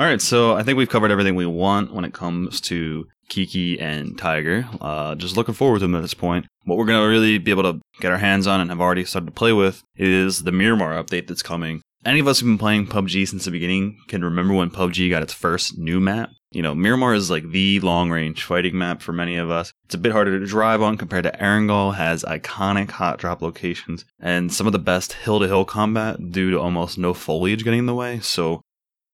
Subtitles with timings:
[0.00, 3.78] All right, so I think we've covered everything we want when it comes to Kiki
[3.78, 4.66] and Tiger.
[4.80, 6.46] Uh, just looking forward to them at this point.
[6.64, 9.04] What we're going to really be able to get our hands on and have already
[9.04, 11.82] started to play with is the Miramar update that's coming.
[12.04, 15.22] Any of us who've been playing PUBG since the beginning can remember when PUBG got
[15.22, 16.30] its first new map.
[16.50, 19.72] You know, Miramar is like the long range fighting map for many of us.
[19.90, 24.04] It's a bit harder to drive on compared to Erangel, has iconic hot drop locations,
[24.20, 27.80] and some of the best hill to hill combat due to almost no foliage getting
[27.80, 28.20] in the way.
[28.20, 28.60] So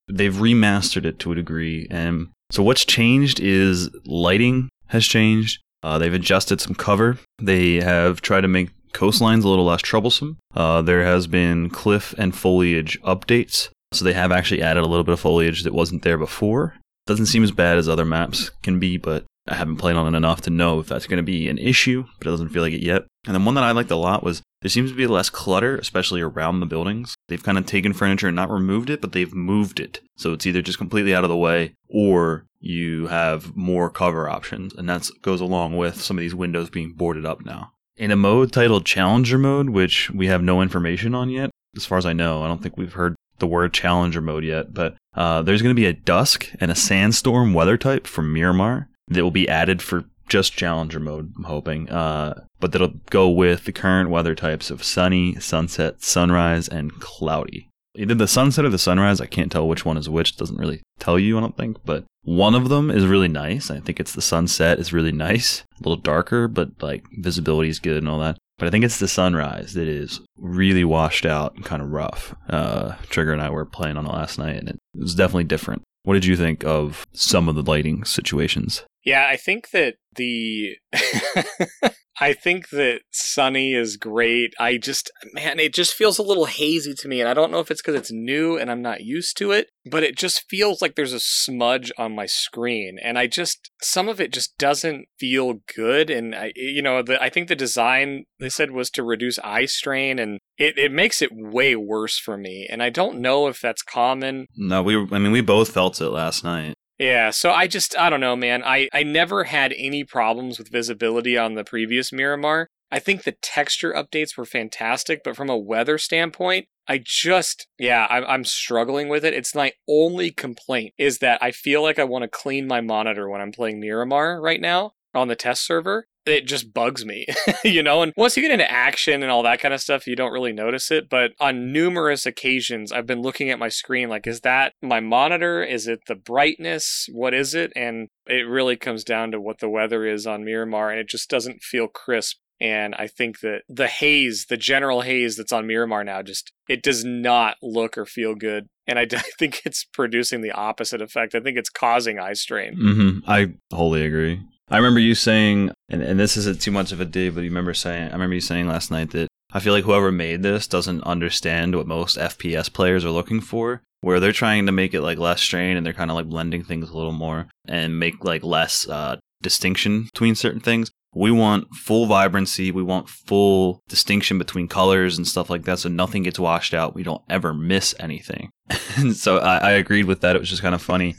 [0.06, 1.86] they've remastered it to a degree.
[1.90, 5.62] And so what's changed is lighting has changed.
[5.82, 7.16] Uh, they've adjusted some cover.
[7.40, 10.36] They have tried to make coastlines a little less troublesome.
[10.54, 13.70] Uh, there has been cliff and foliage updates.
[13.94, 16.74] So they have actually added a little bit of foliage that wasn't there before.
[17.06, 20.16] Doesn't seem as bad as other maps can be, but I haven't played on it
[20.16, 22.72] enough to know if that's going to be an issue, but it doesn't feel like
[22.72, 23.04] it yet.
[23.26, 25.76] And then one that I liked a lot was there seems to be less clutter,
[25.76, 27.14] especially around the buildings.
[27.28, 30.00] They've kind of taken furniture and not removed it, but they've moved it.
[30.16, 34.74] So it's either just completely out of the way or you have more cover options.
[34.74, 37.72] And that goes along with some of these windows being boarded up now.
[37.96, 41.98] In a mode titled Challenger Mode, which we have no information on yet, as far
[41.98, 45.42] as I know, I don't think we've heard the word Challenger Mode yet, but uh,
[45.42, 49.30] there's going to be a dusk and a sandstorm weather type from Miramar that will
[49.30, 51.88] be added for just Challenger mode, I'm hoping.
[51.88, 57.68] Uh, but that'll go with the current weather types of sunny, sunset, sunrise, and cloudy.
[57.96, 60.32] Either the sunset or the sunrise, I can't tell which one is which.
[60.32, 61.78] It doesn't really tell you, I don't think.
[61.84, 63.70] But one of them is really nice.
[63.70, 65.62] I think it's the sunset is really nice.
[65.80, 68.36] A little darker, but like visibility is good and all that.
[68.58, 72.34] But I think it's the sunrise that is really washed out and kind of rough.
[72.48, 75.82] Uh, Trigger and I were playing on it last night, and it was definitely different.
[76.04, 78.84] What did you think of some of the lighting situations?
[79.06, 80.76] Yeah, I think that the
[82.20, 84.52] I think that Sunny is great.
[84.58, 87.60] I just man, it just feels a little hazy to me and I don't know
[87.60, 90.82] if it's cuz it's new and I'm not used to it, but it just feels
[90.82, 95.06] like there's a smudge on my screen and I just some of it just doesn't
[95.20, 99.04] feel good and I you know, the, I think the design they said was to
[99.04, 103.20] reduce eye strain and it, it makes it way worse for me and I don't
[103.20, 104.46] know if that's common.
[104.56, 106.74] No, we I mean we both felt it last night.
[106.98, 108.62] Yeah, so I just I don't know, man.
[108.64, 112.68] I I never had any problems with visibility on the previous Miramar.
[112.90, 118.06] I think the texture updates were fantastic, but from a weather standpoint, I just yeah,
[118.08, 119.34] I'm I'm struggling with it.
[119.34, 123.28] It's my only complaint is that I feel like I want to clean my monitor
[123.28, 127.26] when I'm playing Miramar right now on the test server it just bugs me,
[127.64, 128.02] you know?
[128.02, 130.52] And once you get into action and all that kind of stuff, you don't really
[130.52, 131.08] notice it.
[131.08, 135.62] But on numerous occasions, I've been looking at my screen like, is that my monitor?
[135.62, 137.06] Is it the brightness?
[137.12, 137.72] What is it?
[137.76, 141.30] And it really comes down to what the weather is on Miramar, and it just
[141.30, 142.38] doesn't feel crisp.
[142.58, 146.82] And I think that the haze, the general haze that's on Miramar now, just it
[146.82, 148.66] does not look or feel good.
[148.86, 149.06] And I,
[149.38, 151.34] think it's producing the opposite effect.
[151.34, 152.74] I think it's causing eye strain.
[152.74, 153.30] Mm-hmm.
[153.30, 154.40] I wholly agree.
[154.68, 157.50] I remember you saying, and, and this isn't too much of a dig, but you
[157.50, 160.66] remember saying, I remember you saying last night that I feel like whoever made this
[160.66, 165.02] doesn't understand what most FPS players are looking for, where they're trying to make it
[165.02, 168.24] like less strain and they're kind of like blending things a little more and make
[168.24, 170.90] like less uh, distinction between certain things.
[171.16, 172.70] We want full vibrancy.
[172.70, 175.78] We want full distinction between colors and stuff like that.
[175.78, 176.94] So nothing gets washed out.
[176.94, 178.50] We don't ever miss anything.
[178.96, 180.36] and so I, I agreed with that.
[180.36, 181.16] It was just kind of funny.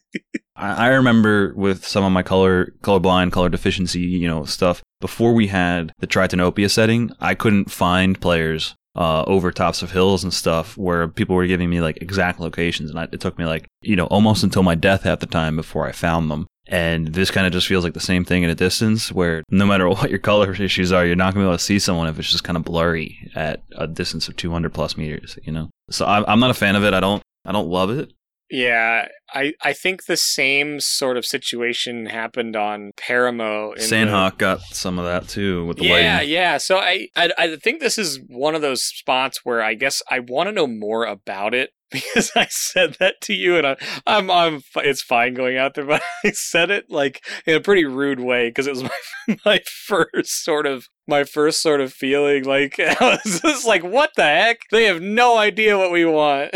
[0.56, 5.34] I, I remember with some of my color colorblind, color deficiency, you know, stuff, before
[5.34, 10.32] we had the Tritanopia setting, I couldn't find players uh, over tops of hills and
[10.32, 12.88] stuff where people were giving me like exact locations.
[12.88, 15.56] And I, it took me like, you know, almost until my death half the time
[15.56, 16.46] before I found them.
[16.66, 19.66] And this kind of just feels like the same thing in a distance where no
[19.66, 22.08] matter what your color issues are, you're not going to be able to see someone
[22.08, 25.70] if it's just kind of blurry at a distance of 200 plus meters, you know?
[25.90, 26.94] So I'm, I'm not a fan of it.
[26.94, 28.12] I don't, I don't love it.
[28.50, 33.74] Yeah, I, I think the same sort of situation happened on Paramo.
[33.78, 34.36] Sanhok the...
[34.36, 36.02] got some of that too with the light.
[36.02, 36.30] yeah, lighting.
[36.30, 40.02] Yeah, So I, I I think this is one of those spots where I guess
[40.10, 43.76] I want to know more about it because I said that to you and I,
[44.06, 47.84] I'm I'm it's fine going out there, but I said it like in a pretty
[47.84, 48.82] rude way because it was
[49.28, 53.84] my my first sort of my first sort of feeling like I was just like
[53.84, 56.54] what the heck they have no idea what we want.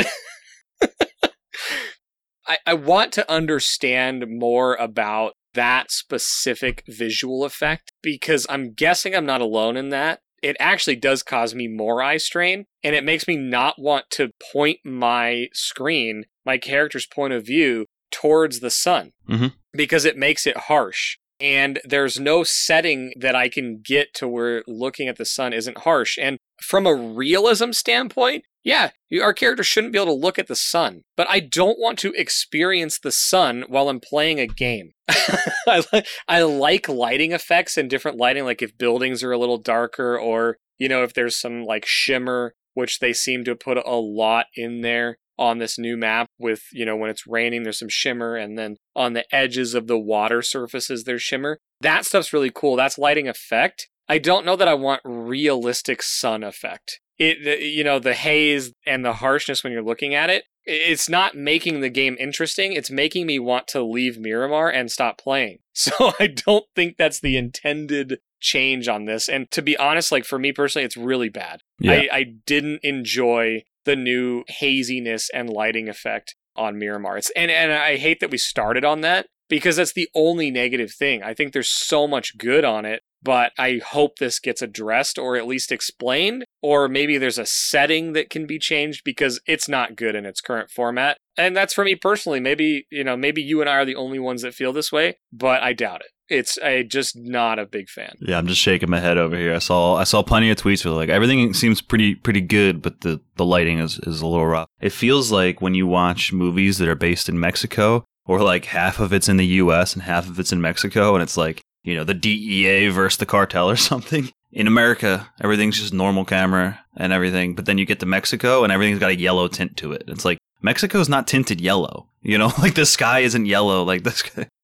[2.47, 9.27] I, I want to understand more about that specific visual effect because I'm guessing I'm
[9.27, 10.21] not alone in that.
[10.43, 14.31] It actually does cause me more eye strain and it makes me not want to
[14.53, 19.49] point my screen, my character's point of view, towards the sun mm-hmm.
[19.73, 21.19] because it makes it harsh.
[21.41, 25.79] And there's no setting that I can get to where looking at the sun isn't
[25.79, 26.19] harsh.
[26.21, 28.91] And from a realism standpoint, Yeah,
[29.23, 32.13] our character shouldn't be able to look at the sun, but I don't want to
[32.15, 34.93] experience the sun while I'm playing a game.
[35.09, 39.59] I, li- I like lighting effects and different lighting, like if buildings are a little
[39.59, 43.97] darker or, you know, if there's some like shimmer, which they seem to put a
[43.97, 47.89] lot in there on this new map with, you know, when it's raining, there's some
[47.89, 51.59] shimmer, and then on the edges of the water surfaces, there's shimmer.
[51.81, 52.77] That stuff's really cool.
[52.77, 53.89] That's lighting effect.
[54.09, 57.01] I don't know that I want realistic sun effect.
[57.19, 61.35] It, you know, the haze and the harshness when you're looking at it, it's not
[61.35, 62.73] making the game interesting.
[62.73, 65.59] It's making me want to leave Miramar and stop playing.
[65.79, 69.29] So I don't think that's the intended change on this.
[69.29, 71.61] And to be honest, like for me personally, it's really bad.
[71.79, 71.93] Yeah.
[71.93, 77.19] I, I didn't enjoy the new haziness and lighting effect on Miramar.
[77.19, 80.93] It's and and I hate that we started on that because that's the only negative
[80.93, 81.23] thing.
[81.23, 85.37] I think there's so much good on it, but I hope this gets addressed or
[85.37, 89.97] at least explained or maybe there's a setting that can be changed because it's not
[89.97, 91.17] good in its current format.
[91.37, 92.41] And that's for me personally.
[92.41, 95.19] Maybe, you know, maybe you and I are the only ones that feel this way,
[95.33, 96.11] but I doubt it.
[96.31, 98.15] It's I just not a big fan.
[98.21, 99.55] Yeah, I'm just shaking my head over here.
[99.55, 103.01] I saw I saw plenty of tweets where like everything seems pretty pretty good, but
[103.01, 104.69] the the lighting is is a little rough.
[104.79, 109.01] It feels like when you watch movies that are based in Mexico, or like half
[109.01, 109.95] of it's in the U.S.
[109.95, 113.27] and half of it's in Mexico, and it's like you know the DEA versus the
[113.27, 114.31] cartel or something.
[114.51, 118.73] In America, everything's just normal camera and everything, but then you get to Mexico and
[118.73, 120.05] everything's got a yellow tint to it.
[120.09, 123.85] It's like Mexico's not tinted yellow, you know, like the sky isn't yellow.
[123.85, 124.23] Like this,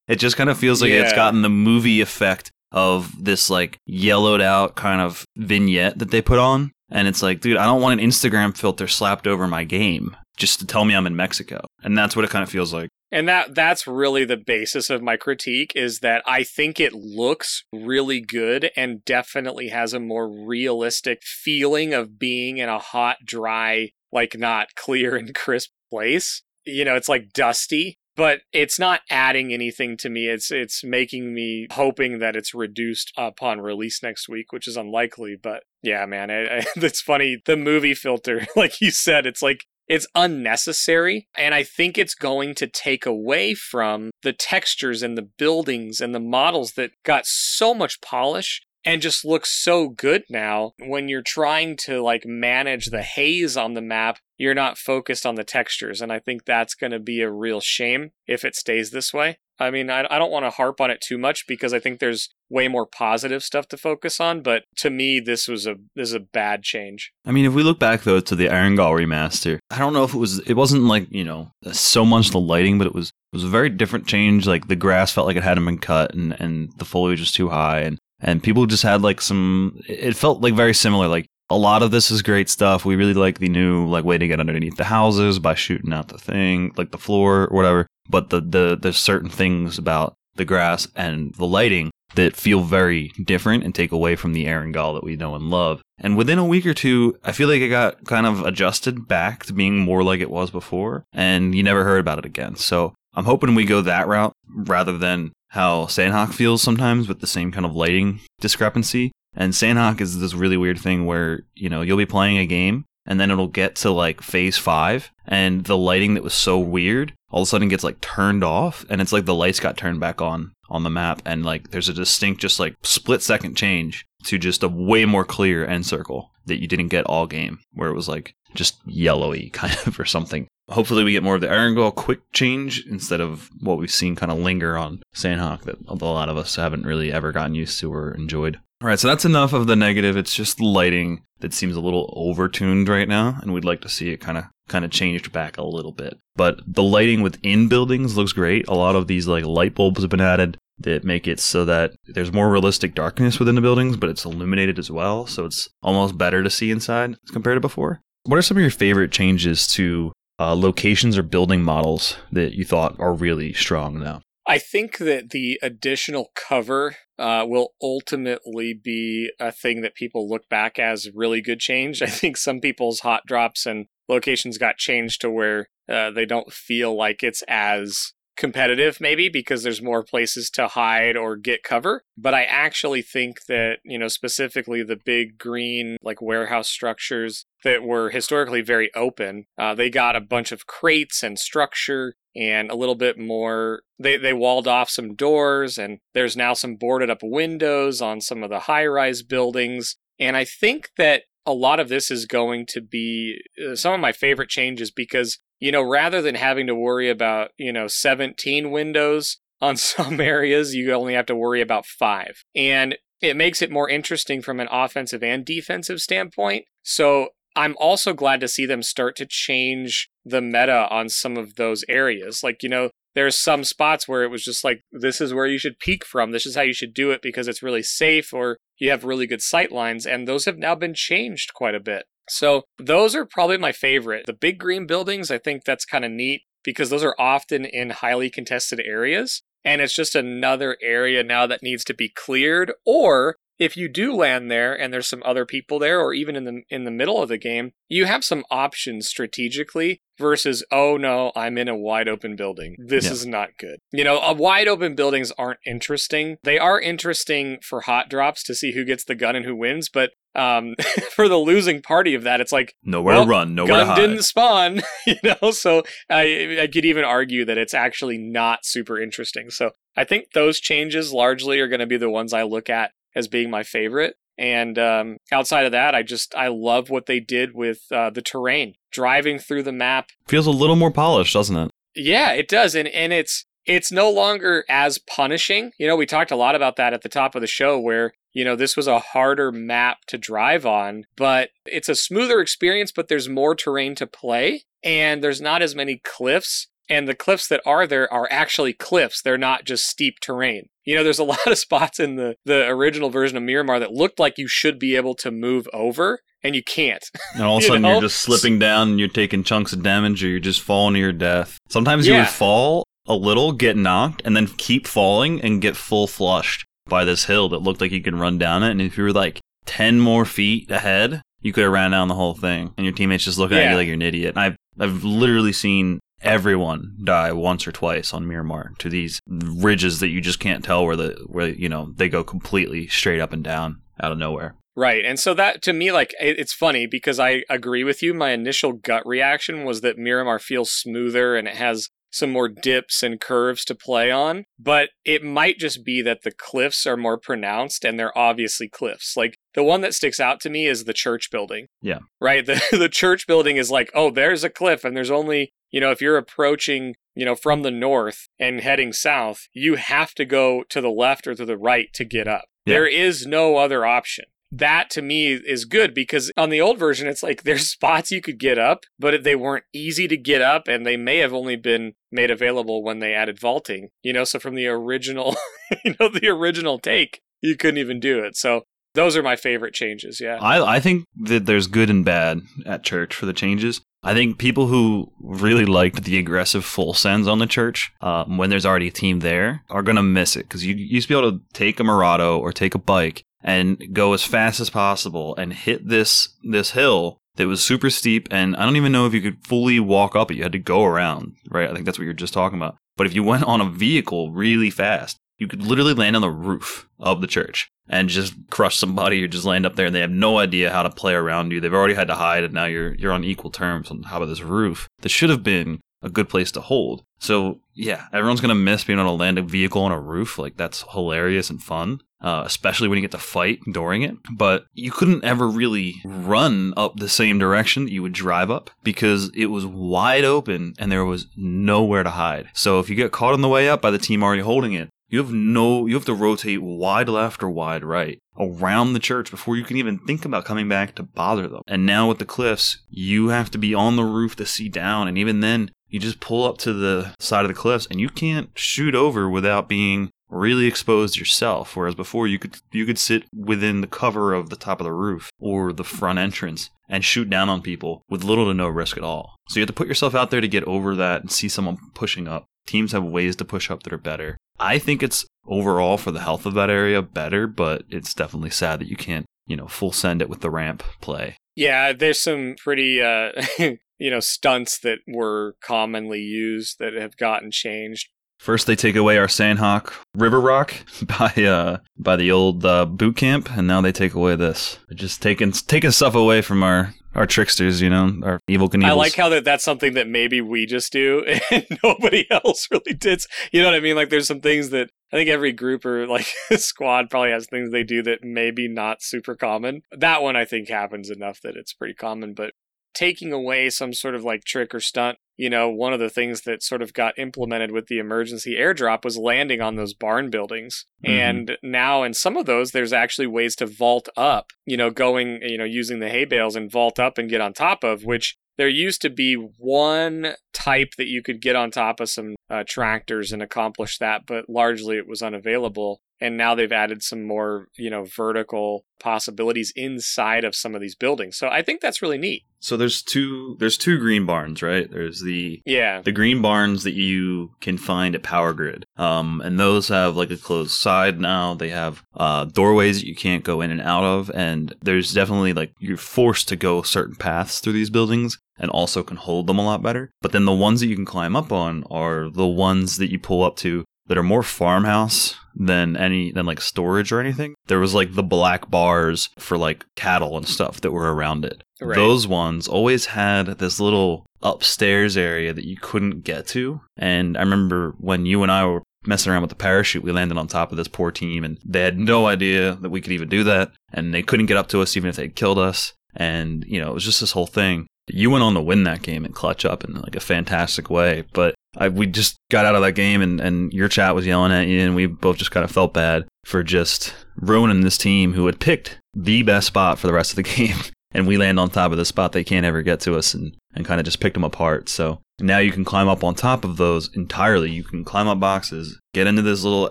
[0.08, 4.40] it just kind of feels like it's gotten the movie effect of this like yellowed
[4.40, 6.72] out kind of vignette that they put on.
[6.90, 10.60] And it's like, dude, I don't want an Instagram filter slapped over my game just
[10.60, 11.64] to tell me I'm in Mexico.
[11.82, 12.88] And that's what it kind of feels like.
[13.14, 17.62] And that that's really the basis of my critique is that I think it looks
[17.72, 23.90] really good and definitely has a more realistic feeling of being in a hot, dry,
[24.10, 26.42] like not clear and crisp place.
[26.66, 30.26] You know, it's like dusty, but it's not adding anything to me.
[30.26, 35.36] It's it's making me hoping that it's reduced upon release next week, which is unlikely.
[35.40, 36.30] But yeah, man,
[36.76, 37.40] it's funny.
[37.46, 42.54] The movie filter, like you said, it's like it's unnecessary and i think it's going
[42.54, 47.74] to take away from the textures and the buildings and the models that got so
[47.74, 50.72] much polish and just look so good now.
[50.78, 55.36] When you're trying to like manage the haze on the map you're not focused on
[55.36, 58.90] the textures and i think that's going to be a real shame if it stays
[58.90, 61.72] this way i mean i, I don't want to harp on it too much because
[61.72, 65.66] i think there's way more positive stuff to focus on but to me this was
[65.66, 68.46] a this is a bad change I mean, if we look back though to the
[68.46, 72.30] Erangel remaster, I don't know if it was it wasn't like, you know, so much
[72.30, 74.46] the lighting, but it was it was a very different change.
[74.46, 77.48] Like the grass felt like it hadn't been cut and, and the foliage was too
[77.48, 81.08] high and, and people just had like some it felt like very similar.
[81.08, 82.84] Like a lot of this is great stuff.
[82.84, 86.08] We really like the new like way to get underneath the houses by shooting out
[86.08, 87.86] the thing, like the floor or whatever.
[88.08, 93.12] But the the there's certain things about the grass and the lighting that feel very
[93.22, 95.82] different and take away from the Gall that we know and love.
[95.98, 99.44] And within a week or two, I feel like it got kind of adjusted back
[99.46, 102.56] to being more like it was before, and you never heard about it again.
[102.56, 107.26] So I'm hoping we go that route rather than how Sanhok feels sometimes with the
[107.26, 109.12] same kind of lighting discrepancy.
[109.36, 112.84] And Sanhok is this really weird thing where, you know, you'll be playing a game
[113.06, 117.12] and then it'll get to like phase five and the lighting that was so weird
[117.30, 120.00] all of a sudden gets like turned off and it's like the lights got turned
[120.00, 124.06] back on on the map and like there's a distinct just like split second change
[124.22, 127.88] to just a way more clear end circle that you didn't get all game where
[127.88, 130.46] it was like just yellowy kind of or something.
[130.70, 134.32] Hopefully we get more of the Erangel quick change instead of what we've seen kind
[134.32, 137.92] of linger on Sanhok that a lot of us haven't really ever gotten used to
[137.92, 140.14] or enjoyed all right so that's enough of the negative.
[140.14, 144.10] It's just lighting that seems a little overtuned right now and we'd like to see
[144.10, 146.18] it kind of kind of changed back a little bit.
[146.36, 148.68] But the lighting within buildings looks great.
[148.68, 151.92] A lot of these like light bulbs have been added that make it so that
[152.08, 156.18] there's more realistic darkness within the buildings but it's illuminated as well so it's almost
[156.18, 158.02] better to see inside compared to before.
[158.24, 162.66] What are some of your favorite changes to uh, locations or building models that you
[162.66, 169.30] thought are really strong now I think that the additional cover uh, will ultimately be
[169.40, 172.02] a thing that people look back as really good change.
[172.02, 176.52] I think some people's hot drops and locations got changed to where uh, they don't
[176.52, 182.02] feel like it's as competitive maybe because there's more places to hide or get cover
[182.18, 187.84] but i actually think that you know specifically the big green like warehouse structures that
[187.84, 192.74] were historically very open uh, they got a bunch of crates and structure and a
[192.74, 197.20] little bit more they, they walled off some doors and there's now some boarded up
[197.22, 201.88] windows on some of the high rise buildings and i think that a lot of
[201.88, 206.22] this is going to be uh, some of my favorite changes because, you know, rather
[206.22, 211.26] than having to worry about, you know, 17 windows on some areas, you only have
[211.26, 212.44] to worry about five.
[212.54, 216.66] And it makes it more interesting from an offensive and defensive standpoint.
[216.82, 221.56] So I'm also glad to see them start to change the meta on some of
[221.56, 222.42] those areas.
[222.42, 225.58] Like, you know, there's some spots where it was just like, this is where you
[225.58, 226.32] should peek from.
[226.32, 229.26] This is how you should do it because it's really safe or you have really
[229.26, 230.04] good sight lines.
[230.04, 232.06] And those have now been changed quite a bit.
[232.28, 234.26] So those are probably my favorite.
[234.26, 237.90] The big green buildings, I think that's kind of neat because those are often in
[237.90, 239.42] highly contested areas.
[239.64, 244.12] And it's just another area now that needs to be cleared or if you do
[244.14, 247.22] land there and there's some other people there or even in the in the middle
[247.22, 252.08] of the game you have some options strategically versus oh no i'm in a wide
[252.08, 252.76] open building.
[252.78, 253.12] This Yeah.
[253.12, 253.78] is not good.
[253.92, 256.36] You know uh, wide open buildings aren't interesting.
[256.44, 259.88] They are interesting for hot drops to see who gets the gun and who wins
[259.88, 260.74] but um,
[261.12, 263.86] for the losing party of that it's like Nowhere Well, to run, nowhere to gun
[263.86, 263.96] hide.
[263.96, 265.50] didn't spawn you know?
[265.52, 269.50] So I, I could even argue that it's actually not super interesting.
[269.50, 272.90] So i think those changes largely are going to be the ones i look at
[273.14, 277.20] as being my favorite and um, outside of that i just i love what they
[277.20, 281.56] did with uh, the terrain driving through the map Feels a little more polished, doesn't
[281.56, 281.70] it?
[281.96, 285.70] yeah, it does, and and it's it's no longer as punishing.
[285.78, 288.12] You know, we talked a lot about that at the top of the show, where
[288.32, 292.90] you know this was a harder map to drive on, but it's a smoother experience.
[292.92, 296.66] But there's more terrain to play, and there's not as many cliffs.
[296.88, 299.22] And the cliffs that are there are actually cliffs.
[299.22, 300.68] They're not just steep terrain.
[300.84, 303.92] You know, there's a lot of spots in the the original version of Miramar that
[303.92, 307.04] looked like you should be able to move over, and you can't.
[307.34, 310.22] And all of a sudden you're just slipping down and you're taking chunks of damage
[310.22, 311.58] or you're just falling to your death.
[311.68, 312.20] Sometimes you Yeah.
[312.20, 317.04] would fall a little, get knocked, and then keep falling and get full flushed by
[317.04, 318.70] this hill that looked like you could run down it.
[318.70, 322.14] And if you were like 10 more feet ahead, you could have ran down the
[322.14, 322.72] whole thing.
[322.76, 324.34] And your teammates just looking at you like you're an idiot.
[324.36, 330.00] And I've, I've literally seen everyone die once or twice on Miramar to these ridges
[330.00, 333.32] that you just can't tell where the where you know they go completely straight up
[333.32, 334.56] and down out of nowhere.
[334.76, 335.04] Right.
[335.04, 338.12] And so that to me, like, it- it's funny because I agree with you.
[338.12, 343.02] My initial gut reaction was that Miramar feels smoother and it has some more dips
[343.02, 344.44] and curves to play on.
[344.58, 349.16] But it might just be that the cliffs are more pronounced and they're obviously cliffs.
[349.16, 351.66] Like, the one that sticks out to me is the church building.
[351.80, 352.00] Yeah.
[352.20, 352.44] Right.
[352.46, 355.90] The, the church building is like, oh, there's a cliff and there's only, you know,
[355.90, 360.62] if you're approaching, you know, from the north and heading south, you have to go
[360.68, 362.44] to the left or to the right to get up.
[362.64, 362.74] Yeah.
[362.74, 367.08] There is no other option that to me is good because on the old version
[367.08, 370.68] it's like there's spots you could get up but they weren't easy to get up
[370.68, 374.38] and they may have only been made available when they added vaulting you know so
[374.38, 375.34] from the original
[375.84, 378.62] you know the original take you couldn't even do it so
[378.94, 382.84] those are my favorite changes yeah I, I think that there's good and bad at
[382.84, 383.80] church for the changes.
[384.04, 388.50] I think people who really liked the aggressive full sends on the church um, when
[388.50, 391.14] there's already a team there are going to miss it because you, you used to
[391.14, 394.70] be able to take a Mirado or take a bike and go as fast as
[394.70, 399.06] possible and hit this this hill that was super steep and I don't even know
[399.06, 400.36] if you could fully walk up it.
[400.36, 401.68] You had to go around, right?
[401.68, 402.76] I think that's what you're just talking about.
[402.96, 406.30] But if you went on a vehicle really fast, you could literally land on the
[406.30, 410.00] roof of the church and just crush somebody or just land up there and they
[410.00, 411.60] have no idea how to play around you.
[411.60, 414.30] They've already had to hide and now you're you're on equal terms on top of
[414.30, 414.88] this roof.
[415.02, 417.04] This should have been a good place to hold.
[417.18, 420.38] So yeah, everyone's gonna miss being on a land vehicle on a roof.
[420.38, 422.00] Like that's hilarious and fun.
[422.22, 424.16] Uh, especially when you get to fight during it.
[424.34, 428.70] But you couldn't ever really run up the same direction that you would drive up
[428.82, 432.48] because it was wide open and there was nowhere to hide.
[432.54, 434.88] So if you get caught on the way up by the team already holding it,
[435.14, 439.30] you have no, you have to rotate wide left or wide right around the church
[439.30, 441.62] before you can even think about coming back to bother them.
[441.68, 445.06] And now with the cliffs, you have to be on the roof to see down.
[445.06, 448.08] And even then, you just pull up to the side of the cliffs and you
[448.08, 453.22] can't shoot over without being really exposed yourself whereas before you could you could sit
[453.32, 457.30] within the cover of the top of the roof or the front entrance and shoot
[457.30, 459.86] down on people with little to no risk at all so you have to put
[459.86, 463.36] yourself out there to get over that and see someone pushing up teams have ways
[463.36, 466.70] to push up that are better i think it's overall for the health of that
[466.70, 470.40] area better but it's definitely sad that you can't you know full send it with
[470.40, 471.36] the ramp play.
[471.56, 473.32] Yeah there's some pretty uh
[473.98, 478.08] you know stunts that were commonly used that have gotten changed
[478.44, 480.74] First, they take away our Sanhok River Rock
[481.06, 484.78] by uh by the old uh, boot camp, and now they take away this.
[484.86, 488.84] They're just taking taking stuff away from our our tricksters, you know, our Evel Knievel's.
[488.84, 492.92] I like how that that's something that maybe we just do and nobody else really
[492.92, 493.22] did.
[493.50, 493.96] You know what I mean?
[493.96, 497.70] Like there's some things that I think every group or like squad probably has things
[497.70, 499.80] they do that maybe not super common.
[499.90, 502.52] That one I think happens enough that it's pretty common, but
[502.94, 506.42] taking away some sort of like trick or stunt you know, one of the things
[506.42, 510.86] that sort of got implemented with the emergency airdrop was landing on those barn buildings.
[511.04, 511.12] Mm-hmm.
[511.12, 515.40] And now in some of those, there's actually ways to vault up, you know, going,
[515.42, 518.36] you know, using the hay bales and vault up and get on top of, which
[518.56, 522.62] there used to be one type that you could get on top of some uh,
[522.66, 527.68] tractors and accomplish that, but largely it was unavailable and now they've added some more
[527.76, 531.36] you know vertical possibilities inside of some of these buildings.
[531.36, 532.44] So i think that's really neat.
[532.60, 534.90] So there's two there's two green barns right?
[534.90, 536.00] There's the yeah.
[536.00, 538.86] the green barns that you can find at power grid.
[538.96, 541.52] Um and those have like a closed side now.
[541.54, 544.30] They have uh doorways that you can't go in and out of.
[544.30, 549.02] And there's definitely like you're forced to go certain paths through these buildings and also
[549.02, 550.10] can hold them a lot better.
[550.22, 553.18] But then the ones that you can climb up on are the ones that you
[553.18, 557.54] pull up to that are more farmhouse than any than like storage or anything.
[557.66, 561.62] There was like the black bars for like cattle and stuff that were around it.
[561.80, 561.96] Right.
[561.96, 566.80] Those ones always had this little upstairs area that you couldn't get to.
[566.96, 570.38] And I remember when you and I were messing around with the parachute, we landed
[570.38, 573.28] on top of this poor team and they had no idea that we could even
[573.28, 573.72] do that.
[573.92, 575.92] And they couldn't get up to us even if they had killed us.
[576.16, 577.86] And, you know, it was just this whole thing.
[578.06, 581.24] You went on to win that game and clutch up in like a fantastic way.
[581.32, 584.52] But I, we just got out of that game and, and your chat was yelling
[584.52, 588.32] at you and we both just kind of felt bad for just ruining this team
[588.32, 590.76] who had picked the best spot for the rest of the game.
[591.12, 593.56] And we land on top of the spot they can't ever get to us and,
[593.72, 594.88] and kind of just picked them apart.
[594.88, 597.70] So now you can climb up on top of those entirely.
[597.70, 599.88] You can climb up boxes, get into this little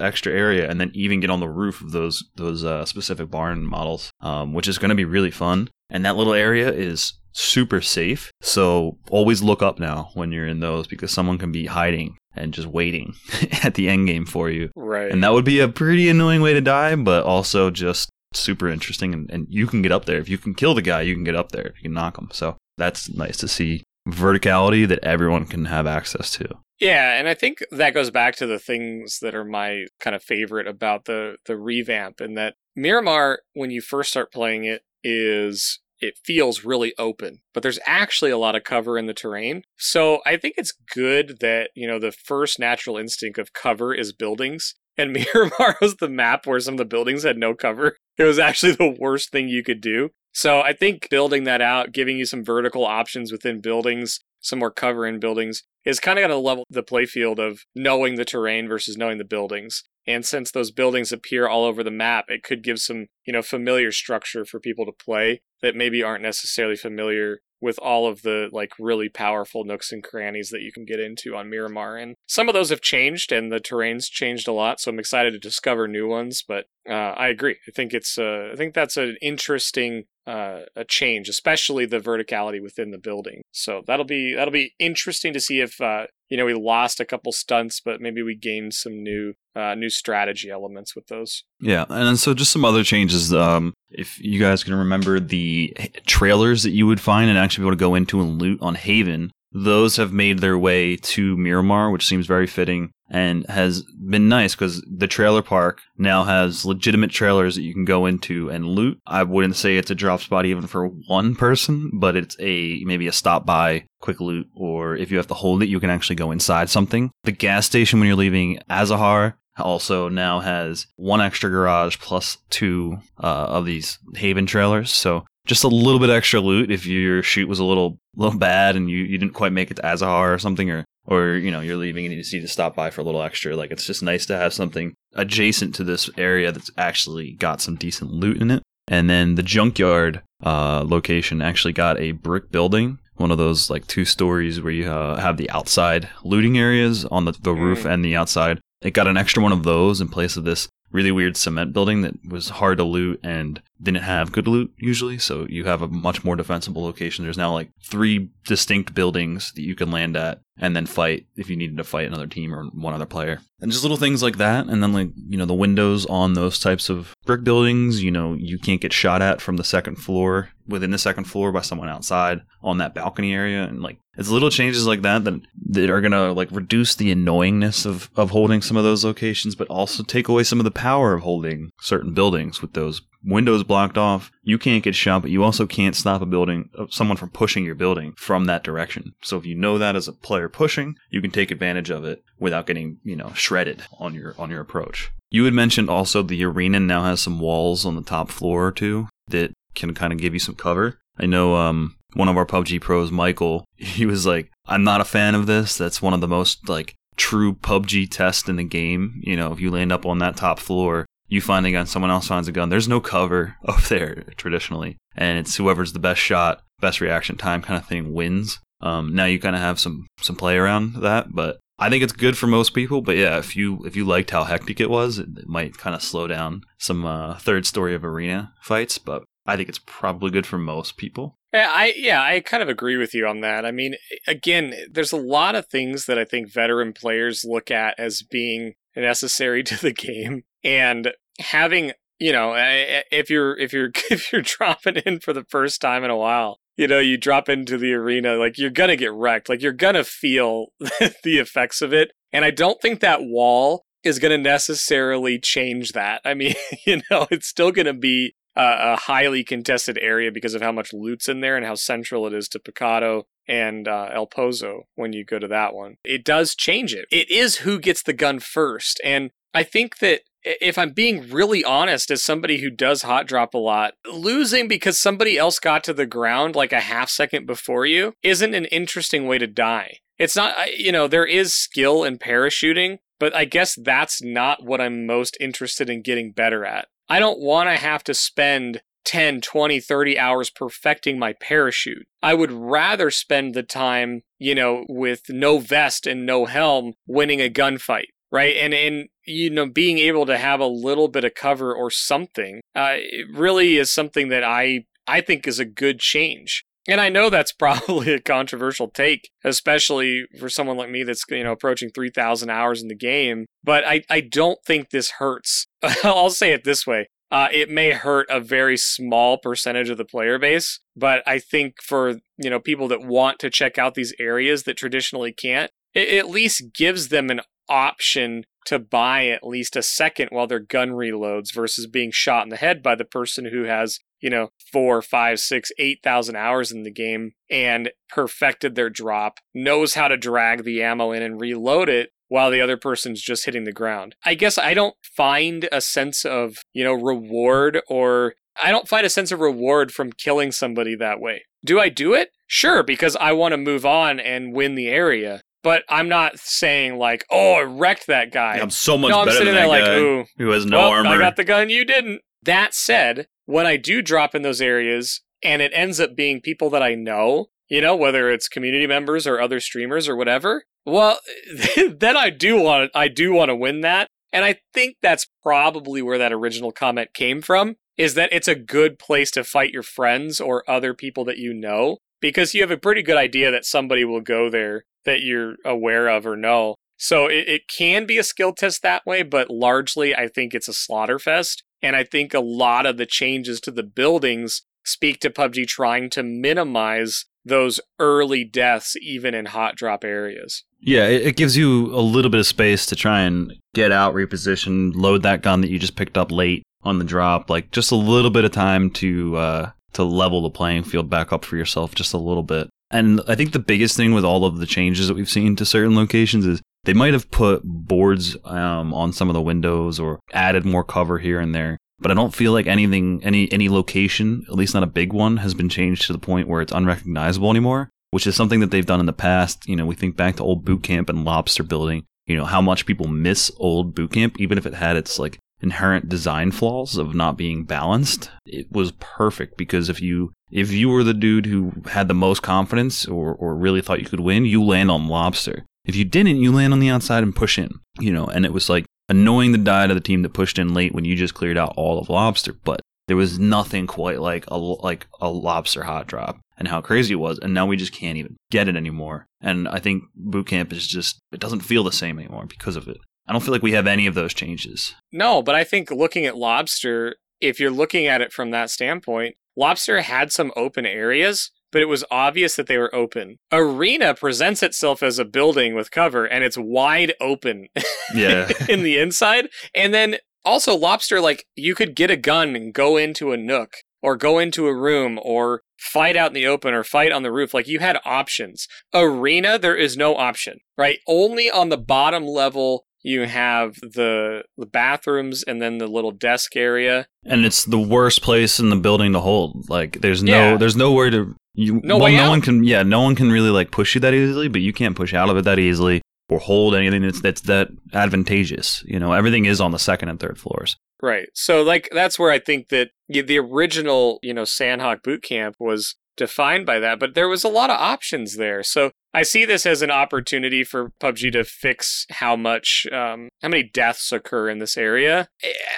[0.01, 3.65] extra area, and then even get on the roof of those those uh, specific barn
[3.65, 5.69] models, um, which is going to be really fun.
[5.89, 8.31] And that little area is super safe.
[8.41, 12.53] So always look up now when you're in those because someone can be hiding and
[12.53, 13.15] just waiting
[13.63, 14.69] at the end game for you.
[14.75, 15.11] Right.
[15.11, 19.13] And that would be a pretty annoying way to die, but also just super interesting.
[19.13, 20.19] And, and you can get up there.
[20.19, 21.73] If you can kill the guy, you can get up there.
[21.77, 22.29] You can knock him.
[22.31, 26.47] So that's nice to see verticality that everyone can have access to.
[26.79, 30.23] Yeah, and I think that goes back to the things that are my kind of
[30.23, 35.79] favorite about the the revamp and that Miramar when you first start playing it is
[36.03, 39.63] it feels really open, but there's actually a lot of cover in the terrain.
[39.77, 44.13] So I think it's good that, you know, the first natural instinct of cover is
[44.13, 44.75] buildings.
[44.95, 47.97] And Miramar was the map where some of the buildings had no cover.
[48.19, 50.11] It was actually the worst thing you could do.
[50.33, 54.69] So I think building that out, giving you some vertical options within buildings, some more
[54.69, 58.67] cover in buildings, is kind of going to level the playfield of knowing the terrain
[58.67, 59.83] versus knowing the buildings.
[60.05, 63.41] And since those buildings appear all over the map, it could give some, you know,
[63.41, 68.49] familiar structure for people to play that maybe aren't necessarily familiar with all of the
[68.51, 71.95] like really powerful nooks and crannies that you can get into on Miramar.
[71.95, 75.31] And some of those have changed and the terrain's changed a lot, so I'm excited
[75.31, 77.57] to discover new ones, but uh, I agree.
[77.67, 82.61] I think it's uh, I think that's an interesting uh, a change, especially the verticality
[82.61, 83.41] within the building.
[83.51, 87.05] So that'll be that'll be interesting to see if uh, you know we lost a
[87.05, 91.43] couple stunts, but maybe we gained some new uh, new strategy elements with those.
[91.59, 93.33] Yeah, and so just some other changes.
[93.33, 97.67] Um, if you guys can remember the trailers that you would find and actually be
[97.67, 101.91] able to go into and loot on Haven, those have made their way to Miramar,
[101.91, 107.11] which seems very fitting and has been nice because the trailer park now has legitimate
[107.11, 108.99] trailers that you can go into and loot.
[109.05, 113.07] I wouldn't say it's a drop spot even for one person, but it's a maybe
[113.07, 116.15] a stop by quick loot, or if you have to hold it, you can actually
[116.15, 117.11] go inside something.
[117.23, 122.97] The gas station when you're leaving Azahar also now has one extra garage plus two
[123.21, 124.91] uh, of these Haven trailers.
[124.91, 128.75] So just a little bit extra loot if your shoot was a little little bad
[128.75, 131.59] and you, you didn't quite make it to Azahar or something or or you know
[131.59, 133.55] you're leaving and you just need to stop by for a little extra.
[133.55, 137.75] Like it's just nice to have something adjacent to this area that's actually got some
[137.75, 138.63] decent loot in it.
[138.87, 143.85] And then the junkyard uh, location actually got a brick building one of those like
[143.87, 147.93] two stories where you uh, have the outside looting areas on the, the roof mm.
[147.93, 148.59] and the outside.
[148.81, 152.03] It got an extra one of those in place of this really weird cement building
[152.03, 155.17] that was hard to loot and didn't have good loot usually.
[155.17, 157.25] So you have a much more defensible location.
[157.25, 161.49] There's now like three distinct buildings that you can land at and then fight if
[161.49, 163.39] you needed to fight another team or one other player.
[163.59, 164.67] And just little things like that.
[164.67, 168.33] And then like, you know, the windows on those types of brick buildings, you know,
[168.33, 171.89] you can't get shot at from the second floor within the second floor by someone
[171.89, 173.63] outside on that balcony area.
[173.63, 177.85] And like it's little changes like that that, that are gonna like reduce the annoyingness
[177.85, 181.13] of, of holding some of those locations, but also take away some of the power
[181.13, 185.43] of holding certain buildings with those windows blocked off, you can't get shot, but you
[185.43, 189.13] also can't stop a building, uh, someone from pushing your building from that direction.
[189.21, 192.23] So if you know that as a player pushing, you can take advantage of it
[192.39, 195.11] without getting, you know, shredded on your on your approach.
[195.29, 199.07] You had mentioned also the arena now has some walls on the top floor too
[199.27, 200.99] that can kind of give you some cover.
[201.17, 205.05] I know um, one of our PUBG pros, Michael, he was like, I'm not a
[205.05, 205.77] fan of this.
[205.77, 209.21] That's one of the most like true PUBG tests in the game.
[209.23, 212.11] You know, if you land up on that top floor, you find a gun, someone
[212.11, 212.69] else finds a gun.
[212.69, 217.61] There's no cover up there traditionally, and it's whoever's the best shot, best reaction time
[217.61, 218.59] kind of thing wins.
[218.81, 222.13] Um, now you kind of have some some play around that, but I think it's
[222.13, 223.01] good for most people.
[223.01, 226.03] But yeah, if you if you liked how hectic it was, it, might kind of
[226.03, 228.97] slow down some uh, third story of arena fights.
[228.97, 231.37] But I think it's probably good for most people.
[231.53, 233.65] Yeah, I yeah, I kind of agree with you on that.
[233.65, 233.95] I mean,
[234.27, 238.73] again, there's a lot of things that I think veteran players look at as being
[238.95, 244.97] necessary to the game, and having you know, if you're if you're if you're dropping
[244.97, 248.35] in for the first time in a while, you know, you drop into the arena,
[248.35, 252.51] like you're gonna get wrecked, like you're gonna feel the effects of it, and I
[252.51, 256.21] don't think that wall is going to necessarily change that.
[256.25, 260.61] I mean, you know, it's still going to be a highly contested area because of
[260.61, 264.27] how much loot's in there and how central it is to Pecado and uh, El
[264.27, 265.97] Pozo when you go to that one.
[266.03, 267.05] It does change it.
[267.11, 269.01] It is who gets the gun first.
[269.03, 273.53] And I think that if I'm being really honest, as somebody who does hot drop
[273.53, 277.85] a lot, losing because somebody else got to the ground like a half second before
[277.85, 279.99] you isn't an interesting way to die.
[280.19, 284.81] It's not, you know, there is skill in parachuting, but I guess that's not what
[284.81, 286.87] I'm most interested in getting better at.
[287.13, 292.07] I don't want to have to spend 10, 20, 30 hours perfecting my parachute.
[292.23, 297.39] I would rather spend the time, you know, with no vest and no helm winning
[297.39, 298.55] a gunfight, right?
[298.57, 302.61] And and you know, being able to have a little bit of cover or something,
[302.73, 302.95] uh,
[303.31, 306.65] really is something that I I think is a good change.
[306.87, 311.43] And I know that's probably a controversial take, especially for someone like me that's you
[311.43, 315.67] know approaching 3000 hours in the game, but I I don't think this hurts.
[316.03, 317.07] I'll say it this way.
[317.31, 321.81] Uh, it may hurt a very small percentage of the player base, but I think
[321.81, 326.13] for you know people that want to check out these areas that traditionally can't, it
[326.13, 330.91] at least gives them an option to buy at least a second while their gun
[330.91, 335.01] reloads versus being shot in the head by the person who has you know, four,
[335.01, 340.15] five, six, eight thousand hours in the game and perfected their drop, knows how to
[340.15, 344.15] drag the ammo in and reload it while the other person's just hitting the ground.
[344.23, 349.05] I guess I don't find a sense of, you know, reward or I don't find
[349.05, 351.43] a sense of reward from killing somebody that way.
[351.65, 352.31] Do I do it?
[352.47, 355.41] Sure, because I want to move on and win the area.
[355.63, 358.59] But I'm not saying like, oh, I wrecked that guy.
[358.59, 360.65] I'm so much no, I'm better sitting than there that like, guy Ooh, who has
[360.65, 361.09] no well, armor.
[361.09, 362.21] I got the gun, you didn't.
[362.43, 366.69] That said, when I do drop in those areas and it ends up being people
[366.71, 371.19] that I know, you know, whether it's community members or other streamers or whatever, well,
[371.97, 374.07] then I do want I do want to win that.
[374.33, 378.55] And I think that's probably where that original comment came from is that it's a
[378.55, 382.71] good place to fight your friends or other people that you know because you have
[382.71, 386.75] a pretty good idea that somebody will go there that you're aware of or know.
[386.97, 390.67] So it, it can be a skill test that way, but largely I think it's
[390.67, 391.63] a slaughter fest.
[391.81, 396.09] And I think a lot of the changes to the buildings speak to PUBG trying
[396.11, 400.63] to minimize those early deaths, even in hot drop areas.
[400.79, 404.93] Yeah, it gives you a little bit of space to try and get out, reposition,
[404.95, 407.49] load that gun that you just picked up late on the drop.
[407.49, 411.31] Like just a little bit of time to uh, to level the playing field back
[411.31, 412.69] up for yourself, just a little bit.
[412.93, 415.65] And I think the biggest thing with all of the changes that we've seen to
[415.65, 420.19] certain locations is they might have put boards um, on some of the windows or
[420.31, 424.45] added more cover here and there, but I don't feel like anything, any any location,
[424.47, 427.49] at least not a big one, has been changed to the point where it's unrecognizable
[427.49, 427.89] anymore.
[428.11, 429.67] Which is something that they've done in the past.
[429.67, 432.05] You know, we think back to old boot camp and lobster building.
[432.27, 435.39] You know how much people miss old boot camp, even if it had its like
[435.61, 438.29] inherent design flaws of not being balanced.
[438.45, 442.43] It was perfect because if you if you were the dude who had the most
[442.43, 445.65] confidence or or really thought you could win, you land on lobster.
[445.83, 448.53] If you didn't, you land on the outside and push in, you know, and it
[448.53, 451.33] was like annoying the die to the team that pushed in late when you just
[451.33, 455.83] cleared out all of lobster, but there was nothing quite like a like a lobster
[455.83, 458.77] hot drop and how crazy it was and now we just can't even get it
[458.77, 459.25] anymore.
[459.41, 462.87] And i think boot camp is just it doesn't feel the same anymore because of
[462.87, 462.97] it.
[463.27, 464.93] I don't feel like we have any of those changes.
[465.11, 469.35] No but i think looking at lobster if you're looking at it from that standpoint
[469.55, 473.39] lobster had some open areas but it was obvious that they were open.
[473.51, 477.67] Arena presents itself as a building with cover and it's wide open
[478.15, 478.49] yeah.
[478.69, 479.49] in the inside.
[479.75, 483.77] And then also lobster like you could get a gun and go into a nook
[484.03, 487.31] or go into a room or fight out in the open or fight on the
[487.31, 487.53] roof.
[487.53, 488.67] Like you had options.
[488.93, 490.99] Arena, there is no option, right?
[491.07, 496.55] Only on the bottom level you have the the bathrooms and then the little desk
[496.55, 497.05] area.
[497.25, 499.69] And it's the worst place in the building to hold.
[499.69, 500.57] Like there's no Yeah.
[500.57, 502.29] there's nowhere to you No well, no out.
[502.29, 504.95] one can yeah, no one can really like push you that easily, but you can't
[504.95, 508.83] push out of it that easily or hold anything that's that's that advantageous.
[508.87, 510.75] You know, everything is on the second and third floors.
[511.01, 511.27] Right.
[511.33, 515.95] So like that's where I think that the original, you know, Sanhok boot camp was
[516.15, 518.63] defined by that, but there was a lot of options there.
[518.63, 523.49] So I see this as an opportunity for PUBG to fix how much um, how
[523.49, 525.27] many deaths occur in this area.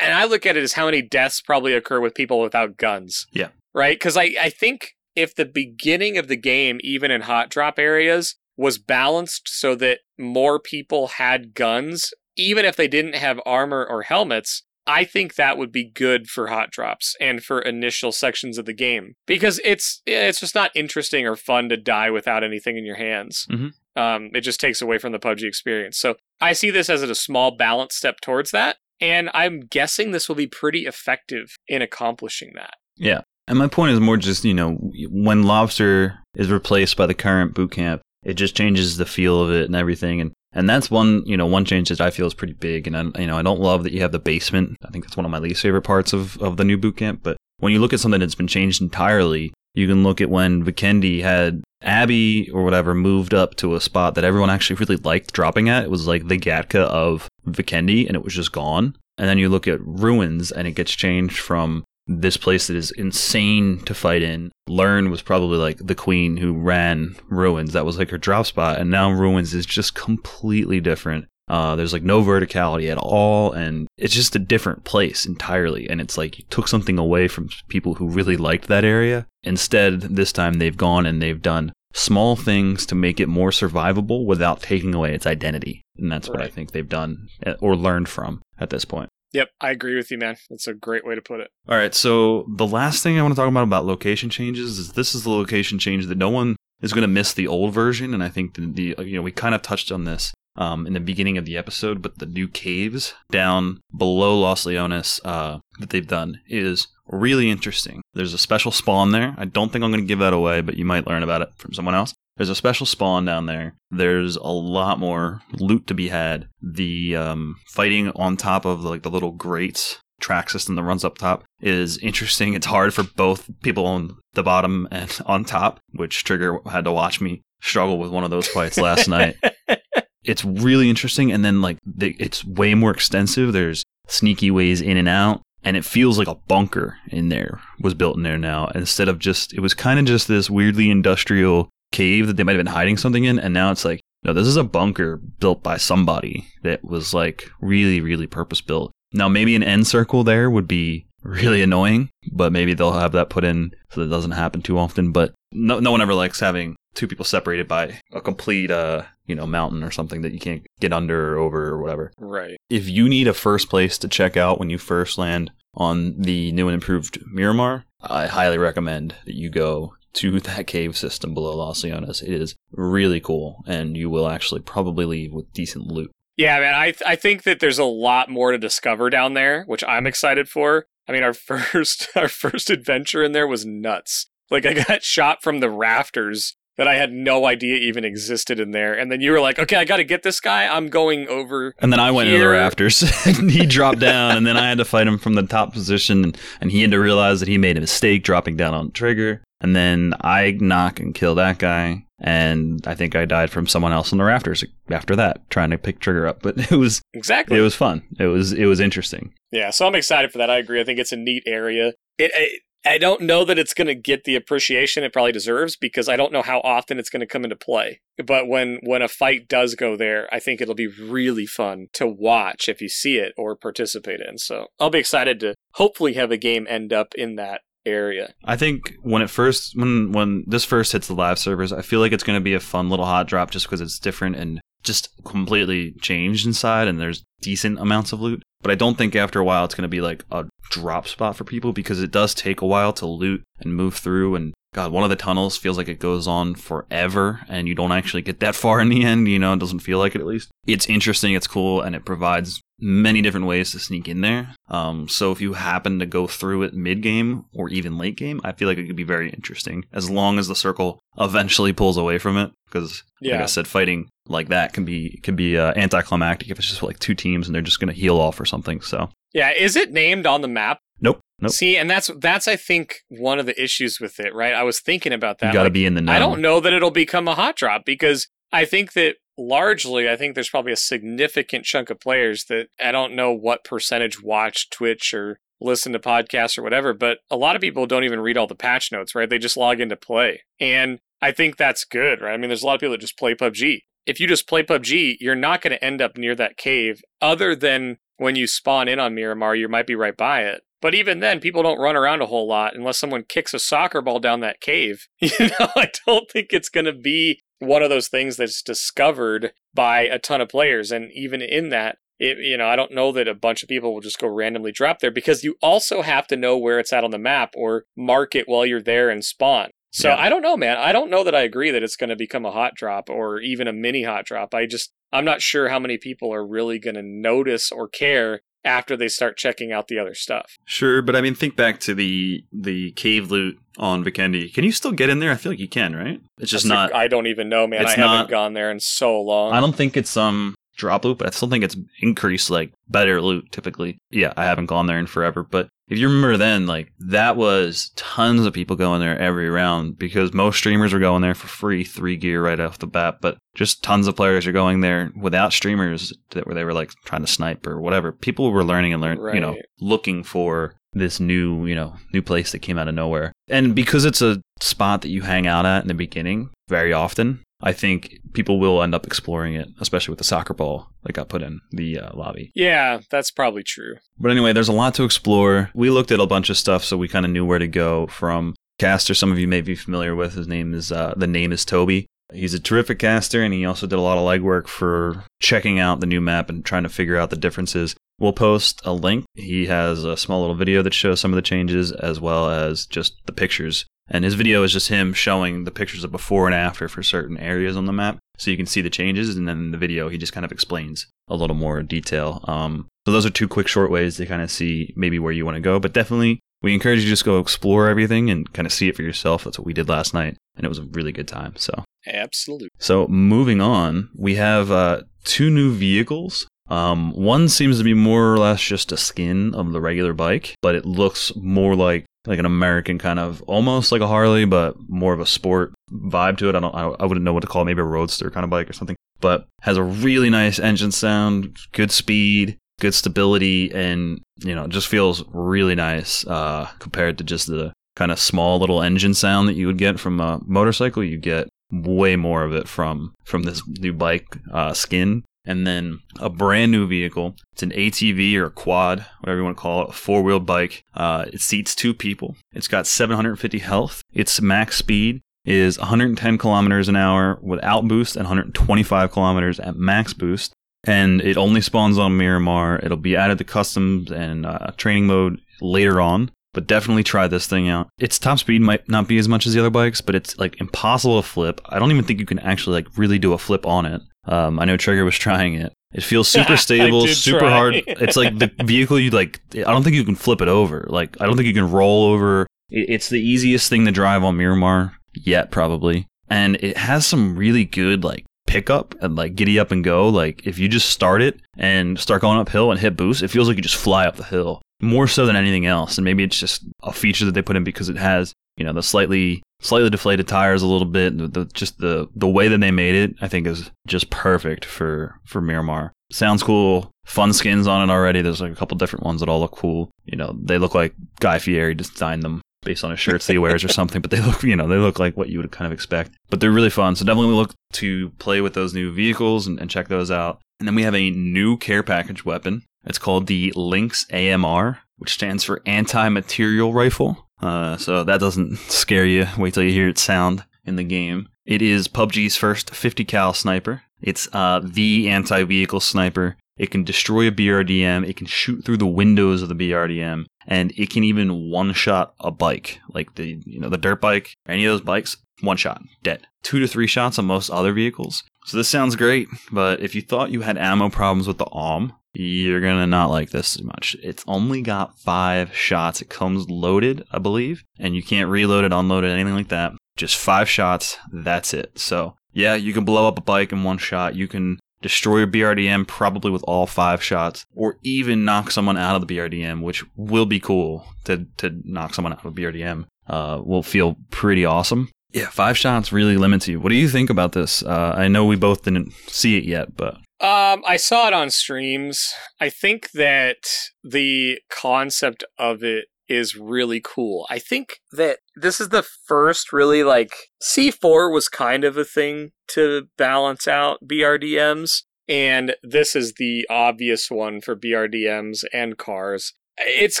[0.02, 3.26] And I look at it as how many deaths probably occur with people without guns.
[3.32, 3.48] Yeah.
[3.74, 3.98] Right?
[3.98, 8.36] Cuz I I think if the beginning of the game even in hot drop areas
[8.56, 14.02] was balanced so that more people had guns even if they didn't have armor or
[14.02, 18.66] helmets, I think that would be good for hot drops and for initial sections of
[18.66, 22.84] the game because it's it's just not interesting or fun to die without anything in
[22.84, 23.46] your hands.
[23.50, 23.72] Mhm.
[23.96, 25.98] Um, it just takes away from the PUBG experience.
[25.98, 30.28] So I see this as a small balance step towards that, and I'm guessing this
[30.28, 32.74] will be pretty effective in accomplishing that.
[32.96, 33.20] Yeah.
[33.46, 34.72] And my point is more just, you know,
[35.10, 39.50] when Lobster is replaced by the current boot camp, it just changes the feel of
[39.50, 40.20] it and everything.
[40.20, 42.86] And, and that's one, you know, one change that I feel is pretty big.
[42.86, 44.78] And I, you know, I don't love that you have the basement.
[44.84, 47.20] I think that's one of my least favorite parts of, of the new boot camp.
[47.22, 50.64] But when you look at something that's been changed entirely, you can look at when
[50.64, 55.32] Vikendi had Abby or whatever moved up to a spot that everyone actually really liked
[55.32, 55.82] dropping at.
[55.82, 58.96] It was like the Gatka of Vikendi and it was just gone.
[59.18, 62.90] And then you look at Ruins and it gets changed from this place that is
[62.92, 64.52] insane to fight in.
[64.68, 67.72] Learn was probably like the queen who ran Ruins.
[67.72, 68.78] That was like her drop spot.
[68.78, 71.26] And now Ruins is just completely different.
[71.48, 75.88] Uh, there's like no verticality at all, and it's just a different place entirely.
[75.88, 79.26] And it's like you took something away from people who really liked that area.
[79.42, 84.24] Instead, this time they've gone and they've done small things to make it more survivable
[84.24, 85.82] without taking away its identity.
[85.98, 89.10] And that's what I think they've done uh, or learned from at this point.
[89.34, 90.36] Yep, I agree with you, man.
[90.48, 91.50] That's a great way to put it.
[91.68, 94.92] All right, so the last thing I want to talk about about location changes is
[94.92, 98.14] this is the location change that no one is going to miss the old version,
[98.14, 100.92] and I think the, the you know we kind of touched on this um, in
[100.92, 105.90] the beginning of the episode, but the new caves down below Los Leones uh, that
[105.90, 108.02] they've done is really interesting.
[108.14, 109.34] There's a special spawn there.
[109.36, 111.50] I don't think I'm going to give that away, but you might learn about it
[111.56, 112.14] from someone else.
[112.36, 113.74] There's a special spawn down there.
[113.90, 116.48] There's a lot more loot to be had.
[116.60, 121.18] The um, fighting on top of like the little grates track system that runs up
[121.18, 122.54] top is interesting.
[122.54, 126.92] It's hard for both people on the bottom and on top, which Trigger had to
[126.92, 129.36] watch me struggle with one of those fights last night.
[130.24, 133.52] It's really interesting, and then like the, it's way more extensive.
[133.52, 137.92] There's sneaky ways in and out, and it feels like a bunker in there was
[137.92, 141.68] built in there now instead of just it was kind of just this weirdly industrial
[141.94, 144.46] cave that they might have been hiding something in, and now it's like no, this
[144.46, 148.90] is a bunker built by somebody that was like really, really purpose built.
[149.12, 153.30] Now, maybe an end circle there would be really annoying, but maybe they'll have that
[153.30, 155.12] put in so that doesn't happen too often.
[155.12, 159.34] But no, no one ever likes having two people separated by a complete, uh, you
[159.34, 162.10] know, mountain or something that you can't get under or over or whatever.
[162.18, 162.56] Right.
[162.70, 166.50] If you need a first place to check out when you first land on the
[166.52, 171.56] new and improved Miramar, I highly recommend that you go to that cave system below
[171.56, 172.22] Los Leones.
[172.22, 176.10] It is really cool, and you will actually probably leave with decent loot.
[176.36, 179.84] Yeah, man, I I think that there's a lot more to discover down there, which
[179.84, 180.86] I'm excited for.
[181.08, 184.26] I mean, our first our first adventure in there was nuts.
[184.50, 188.72] Like I got shot from the rafters that I had no idea even existed in
[188.72, 190.66] there, and then you were like, "Okay, I got to get this guy.
[190.66, 194.46] I'm going over." And then I went into the rafters, and he dropped down, and
[194.46, 196.98] then I had to fight him from the top position, and, and he had to
[196.98, 199.42] realize that he made a mistake dropping down on trigger.
[199.64, 203.92] And then I knock and kill that guy, and I think I died from someone
[203.94, 206.40] else on the rafters after that, trying to pick trigger up.
[206.42, 207.56] But it was Exactly.
[207.56, 208.02] it was fun.
[208.20, 209.32] It was it was interesting.
[209.52, 210.50] Yeah, so I'm excited for that.
[210.50, 210.82] I agree.
[210.82, 211.94] I think it's a neat area.
[212.18, 215.74] It, I, I don't know that it's going to get the appreciation it probably deserves
[215.74, 218.02] because I don't know how often it's going to come into play.
[218.22, 222.06] But when when a fight does go there, I think it'll be really fun to
[222.06, 224.36] watch if you see it or participate in.
[224.36, 228.32] So I'll be excited to hopefully have a game end up in that area.
[228.44, 232.00] I think when it first when when this first hits the live servers, I feel
[232.00, 234.60] like it's going to be a fun little hot drop just because it's different and
[234.82, 238.42] just completely changed inside and there's decent amounts of loot.
[238.60, 241.36] But I don't think after a while it's going to be like a drop spot
[241.36, 244.90] for people because it does take a while to loot and move through and God,
[244.90, 248.40] one of the tunnels feels like it goes on forever and you don't actually get
[248.40, 250.50] that far in the end, you know, it doesn't feel like it at least.
[250.66, 254.54] It's interesting, it's cool, and it provides many different ways to sneak in there.
[254.68, 258.40] Um, so if you happen to go through it mid game or even late game,
[258.44, 261.96] I feel like it could be very interesting as long as the circle eventually pulls
[261.96, 262.50] away from it.
[262.66, 263.34] Because, Yeah.
[263.34, 266.82] like I said, fighting like that can be can be uh, anticlimactic if it's just
[266.82, 268.80] like two teams and they're just going to heal off or something.
[268.80, 270.78] So Yeah, is it named on the map?
[271.00, 271.52] nope, nope.
[271.52, 274.54] See, and that's that's I think one of the issues with it, right?
[274.54, 275.48] I was thinking about that.
[275.48, 276.12] you got to like, be in the know.
[276.12, 280.16] I don't know that it'll become a hot drop because I think that largely, I
[280.16, 284.70] think there's probably a significant chunk of players that I don't know what percentage watch
[284.70, 288.36] Twitch or listen to podcasts or whatever, but a lot of people don't even read
[288.36, 289.28] all the patch notes, right?
[289.28, 290.42] They just log in to play.
[290.60, 292.34] And I think that's good, right?
[292.34, 293.80] I mean, there's a lot of people that just play PUBG.
[294.06, 297.56] If you just play PUBG, you're not going to end up near that cave other
[297.56, 300.62] than when you spawn in on Miramar, you might be right by it.
[300.80, 304.02] But even then, people don't run around a whole lot unless someone kicks a soccer
[304.02, 305.08] ball down that cave.
[305.20, 309.52] You know, I don't think it's going to be one of those things that's discovered
[309.74, 310.92] by a ton of players.
[310.92, 313.92] And even in that, it, you know, I don't know that a bunch of people
[313.92, 317.04] will just go randomly drop there because you also have to know where it's at
[317.04, 319.70] on the map or mark it while you're there and spawn.
[319.90, 320.16] So Yeah.
[320.16, 320.76] I don't know, man.
[320.76, 323.40] I don't know that I agree that it's going to become a hot drop or
[323.40, 324.54] even a mini hot drop.
[324.54, 328.40] I just, I'm not sure how many people are really going to notice or care
[328.64, 330.56] after they start checking out the other stuff.
[330.64, 334.52] Sure, but I mean, think back to the the cave loot on Vikendi.
[334.54, 335.30] Can you still get in there?
[335.32, 336.20] I feel like you can, right?
[336.38, 336.92] It's just That's not.
[336.92, 337.82] a- I don't even know, man.
[337.82, 339.52] it's I haven't not- gone there in so long.
[339.52, 343.20] I don't think it's um drop loot, but I still think it's increased like better
[343.20, 343.98] loot typically.
[344.10, 347.90] Yeah, I haven't gone there in forever, but if you remember then, like that was
[347.96, 351.84] tons of people going there every round because most streamers were going there for free,
[351.84, 353.18] three gear right off the bat.
[353.20, 356.90] But just tons of players are going there without streamers that where they were like
[357.04, 358.12] trying to snipe or whatever.
[358.12, 362.52] People were learning and learn, you know, looking for this new, you know, new place
[362.52, 363.32] that came out of nowhere.
[363.48, 367.42] And because it's a spot that you hang out at in the beginning very often,
[367.64, 371.30] I think people will end up exploring it, especially with the soccer ball that got
[371.30, 372.52] put in the uh, lobby.
[372.54, 373.96] yeah, that's probably true.
[374.18, 375.70] But anyway, there's a lot to explore.
[375.74, 378.06] We looked at a bunch of stuff, so we kind of knew where to go
[378.06, 378.54] from.
[378.78, 380.34] Caster, some of you may be familiar with.
[380.34, 382.06] His name is uh, the name is Toby.
[382.32, 386.00] He's a terrific caster, and he also did a lot of legwork for checking out
[386.00, 387.94] the new map and trying to figure out the differences.
[388.18, 389.24] We'll post a link.
[389.34, 392.86] He has a small little video that shows some of the changes, as well as
[392.86, 393.86] just the pictures.
[394.08, 397.38] And his video is just him showing the pictures of before and after for certain
[397.38, 399.36] areas on the map, so you can see the changes.
[399.36, 402.44] And then in the video, he just kind of explains a little more detail.
[402.44, 405.44] Um, so those are two quick short ways to kind of see maybe where you
[405.44, 405.80] want to go.
[405.80, 408.96] But definitely, we encourage you to just go explore everything and kind of see it
[408.96, 409.44] for yourself.
[409.44, 411.54] That's what we did last night, and it was a really good time.
[411.56, 412.68] So, Absolutely.
[412.78, 416.46] so moving on, we have uh, two new vehicles.
[416.68, 420.54] Um, one seems to be more or less just a skin of the regular bike,
[420.62, 424.76] but it looks more like like an American kind of almost like a Harley, but
[424.88, 426.54] more of a sport vibe to it.
[426.54, 428.50] I don't, I, I wouldn't know what to call it, maybe a roadster kind of
[428.50, 428.96] bike or something.
[429.20, 434.88] But has a really nice engine sound, good speed, good stability, and you know just
[434.88, 439.54] feels really nice uh, compared to just the kind of small little engine sound that
[439.54, 441.04] you would get from a motorcycle.
[441.04, 446.00] You get way more of it from from this new bike uh, skin and then
[446.20, 447.36] a brand new vehicle.
[447.52, 450.46] It's an ATV or a quad, whatever you want to call it, a four wheeled
[450.46, 450.84] bike.
[450.94, 452.36] Uh, it seats two people.
[452.52, 454.02] It's got 750 health.
[454.12, 460.14] Its max speed is 110 kilometers an hour without boost and 125 kilometers at max
[460.14, 460.52] boost.
[460.86, 462.78] And it only spawns on Miramar.
[462.82, 466.30] It'll be added to customs and uh, training mode later on.
[466.52, 467.88] But definitely try this thing out.
[467.98, 470.60] Its top speed might not be as much as the other bikes, but it's like
[470.60, 471.60] impossible to flip.
[471.66, 474.02] I don't even think you can actually like really do a flip on it.
[474.26, 475.72] Um, I know Trigger was trying it.
[475.92, 477.50] It feels super stable, super try.
[477.50, 477.82] hard.
[477.86, 479.40] It's like the vehicle you like.
[479.54, 480.86] I don't think you can flip it over.
[480.88, 482.46] Like I don't think you can roll over.
[482.70, 487.64] It's the easiest thing to drive on Miramar yet, probably, and it has some really
[487.64, 490.08] good like pickup and like giddy up and go.
[490.08, 493.46] Like if you just start it and start going uphill and hit boost, it feels
[493.48, 495.96] like you just fly up the hill more so than anything else.
[495.98, 498.72] And maybe it's just a feature that they put in because it has you know
[498.72, 501.16] the slightly slightly deflated tires a little bit.
[501.16, 504.64] The, the just the the way that they made it, I think, is just perfect
[504.64, 505.92] for for Miramar.
[506.12, 506.90] Sounds cool.
[507.06, 508.22] Fun skins on it already.
[508.22, 509.90] There's like a couple different ones that all look cool.
[510.04, 513.38] You know, they look like Guy Fieri designed them based on his shirts that he
[513.38, 514.00] wears or something.
[514.00, 516.12] But they look, you know, they look like what you would kind of expect.
[516.30, 516.96] But they're really fun.
[516.96, 520.40] So definitely look to play with those new vehicles and, and check those out.
[520.60, 522.62] And then we have a new care package weapon.
[522.84, 527.23] It's called the Lynx AMR, which stands for Anti-Material Rifle.
[527.44, 529.26] Uh, so that doesn't scare you.
[529.36, 531.28] Wait till you hear it sound in the game.
[531.44, 533.82] It is PUBG's first 50 cal sniper.
[534.00, 536.36] It's uh, the anti-vehicle sniper.
[536.56, 538.08] It can destroy a BRDM.
[538.08, 542.30] It can shoot through the windows of the BRDM, and it can even one-shot a
[542.30, 545.16] bike, like the you know the dirt bike any of those bikes.
[545.40, 546.26] One shot, dead.
[546.42, 548.22] Two to three shots on most other vehicles.
[548.46, 551.92] So this sounds great, but if you thought you had ammo problems with the AWM,
[552.14, 553.96] you're gonna not like this as much.
[554.02, 556.00] It's only got five shots.
[556.00, 559.72] It comes loaded, I believe, and you can't reload it, unload it, anything like that.
[559.96, 560.96] Just five shots.
[561.12, 561.78] That's it.
[561.78, 564.14] So yeah, you can blow up a bike in one shot.
[564.14, 568.94] You can destroy your BRDM probably with all five shots, or even knock someone out
[568.94, 572.86] of the BRDM, which will be cool to to knock someone out of a BRDM.
[573.06, 574.88] Uh, will feel pretty awesome.
[575.12, 576.58] Yeah, five shots really limits you.
[576.58, 577.62] What do you think about this?
[577.62, 581.30] Uh, I know we both didn't see it yet, but Um, I saw it on
[581.30, 582.12] streams.
[582.40, 583.44] I think that
[583.82, 587.26] the concept of it is really cool.
[587.30, 590.12] I think that this is the first really like
[590.42, 597.10] C4 was kind of a thing to balance out BRDMs, and this is the obvious
[597.10, 599.34] one for BRDMs and cars.
[599.58, 600.00] It's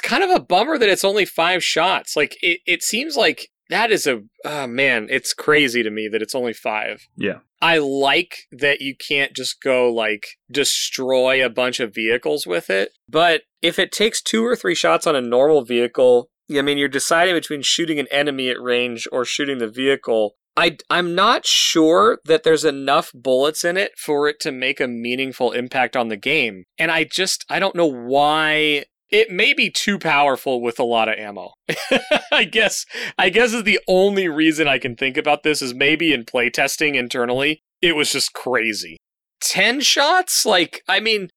[0.00, 2.16] kind of a bummer that it's only five shots.
[2.16, 6.22] Like it, it seems like that is a oh man, it's crazy to me that
[6.22, 7.08] it's only five.
[7.16, 12.70] yeah, I like that you can't just go like destroy a bunch of vehicles with
[12.70, 12.90] it.
[13.08, 16.88] But if it takes two or three shots on a normal vehicle, I mean, you're
[16.88, 20.36] deciding between shooting an enemy at range or shooting the vehicle.
[20.56, 24.86] I, I'm not sure that there's enough bullets in it for it to make a
[24.86, 26.62] meaningful impact on the game.
[26.78, 28.84] And I just, I don't know why
[29.14, 31.52] it may be too powerful with a lot of ammo.
[32.32, 32.84] I guess
[33.16, 36.96] I guess is the only reason I can think about this is maybe in playtesting
[36.96, 38.96] internally, it was just crazy.
[39.40, 40.44] 10 shots?
[40.44, 41.28] Like I mean,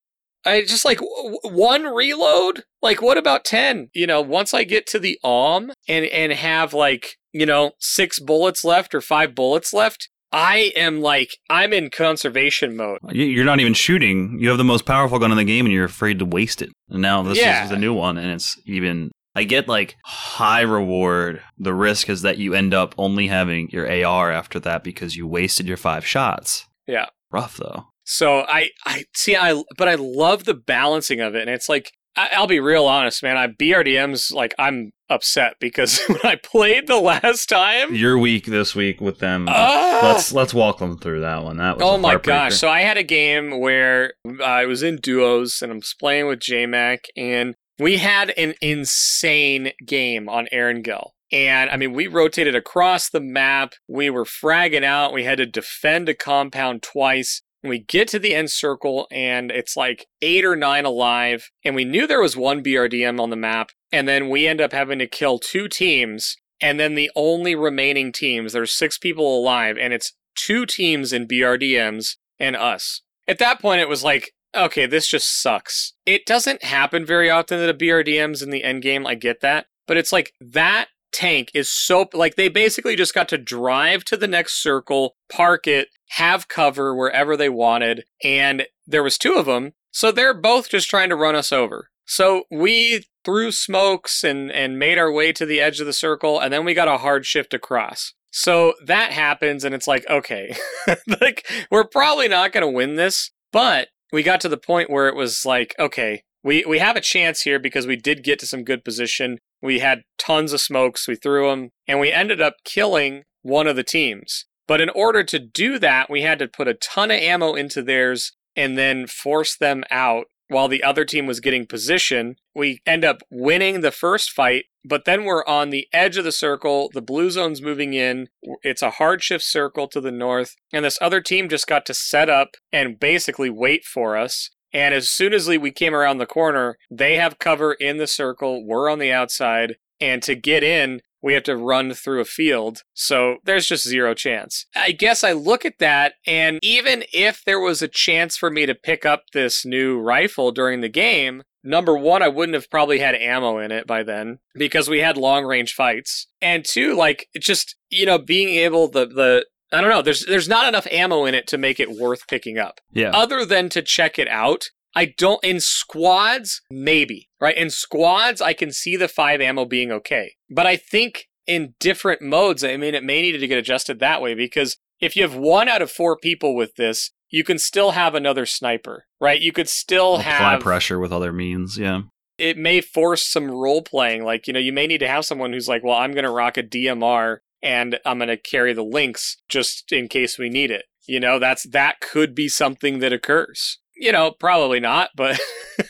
[0.44, 2.64] I just like w- one reload?
[2.82, 3.90] Like what about 10?
[3.94, 8.20] You know, once I get to the AWM and and have like, you know, 6
[8.22, 13.00] bullets left or 5 bullets left, I am like I'm in conservation mode.
[13.12, 14.38] You- you're not even shooting.
[14.40, 16.70] You have the most powerful gun in the game, and you're afraid to waste it.
[16.90, 17.64] And now this Yeah.
[17.64, 19.12] is the new one, and it's even.
[19.36, 21.42] I get like high reward.
[21.60, 25.28] The risk is that you end up only having your AR after that because you
[25.28, 26.66] wasted your five shots.
[26.88, 27.06] Yeah.
[27.32, 27.86] Rough though.
[28.04, 31.92] So I, I see, I, but I love the balancing of it, and it's like
[32.16, 33.38] I, I'll be real honest, man.
[33.38, 38.76] I BRDM's like I'm upset because when I played the last time, You're weak this
[38.76, 39.48] week with them.
[39.50, 40.00] Ah!
[40.04, 41.58] let's let's walk them through that one.
[41.58, 42.56] That was oh my gosh!
[42.56, 47.00] So I had a game where I was in duos and I'm playing with JMac,
[47.16, 51.12] and we had an insane game on Erangel.
[51.32, 53.74] And I mean, we rotated across the map.
[53.88, 55.14] We were fragging out.
[55.14, 57.42] We had to defend a compound twice.
[57.64, 61.50] We get to the end circle and it's like eight or nine alive.
[61.66, 63.72] And we knew there was one BRDM on the map.
[63.92, 66.38] And then we end up having to kill two teams.
[66.62, 71.28] And then the only remaining teams, there's six people alive, and it's two teams in
[71.28, 73.02] BRDMs and us.
[73.28, 75.94] At that point, it was like, okay, this just sucks.
[76.06, 79.06] It doesn't happen very often that a BRDM's in the end game.
[79.06, 79.68] I get that.
[79.86, 84.18] But it's like that tank is so like they basically just got to drive to
[84.18, 89.46] the next circle, park it, have cover wherever they wanted, and there was two of
[89.46, 91.90] them, so they're both just trying to run us over.
[92.06, 96.40] So we threw smokes and and made our way to the edge of the circle,
[96.40, 98.14] and then we got a hard shift across.
[98.32, 100.56] So that happens, and it's like, okay,
[101.22, 105.08] like we're probably not going to win this, but we got to the point where
[105.08, 108.46] it was like, okay, we we have a chance here because we did get to
[108.46, 109.40] some good position.
[109.62, 113.76] We had tons of smokes, we threw them, and we ended up killing one of
[113.76, 114.46] the teams.
[114.68, 117.82] But in order to do that, we had to put a ton of ammo into
[117.82, 122.36] theirs and then force them out while the other team was getting position.
[122.56, 126.32] We end up winning the first fight, but then we're on the edge of the
[126.32, 126.90] circle.
[126.94, 128.30] The blue zone's moving in.
[128.64, 131.94] It's a hard shift circle to the north, and this other team just got to
[131.94, 134.50] set up and basically wait for us.
[134.74, 138.66] And as soon as we came around the corner, they have cover in the circle.
[138.66, 139.78] We're on the outside.
[140.00, 142.84] And to get in, we have to run through a field.
[142.94, 144.66] So there's just zero chance.
[144.76, 148.66] I guess I look at that, and even if there was a chance for me
[148.66, 153.00] to pick up this new rifle during the game, number one, I wouldn't have probably
[153.00, 156.28] had ammo in it by then because we had long range fights.
[156.42, 160.02] And two, like, just, you know, being able the, the, I don't know.
[160.02, 163.12] There's there's not enough ammo in it to make it worth picking up Yeah.
[163.12, 164.66] other than to check it out.
[164.96, 169.92] I don't in squads maybe right in squads I can see the five ammo being
[169.92, 174.00] okay, but I think in different modes I mean it may need to get adjusted
[174.00, 177.60] that way because if you have one out of four people with this, you can
[177.60, 179.40] still have another sniper, right?
[179.40, 181.78] You could still Apply have pressure with other means.
[181.78, 182.02] Yeah.
[182.40, 184.24] it may force some role playing.
[184.24, 186.32] Like, you know, you may need to have someone who's like, well, I'm going to
[186.32, 190.72] rock a DMR and I'm going to carry the Lynx just in case we need
[190.72, 190.86] it.
[191.08, 193.80] You know, that's that could be something that occurs.
[193.96, 195.40] You know, probably not, but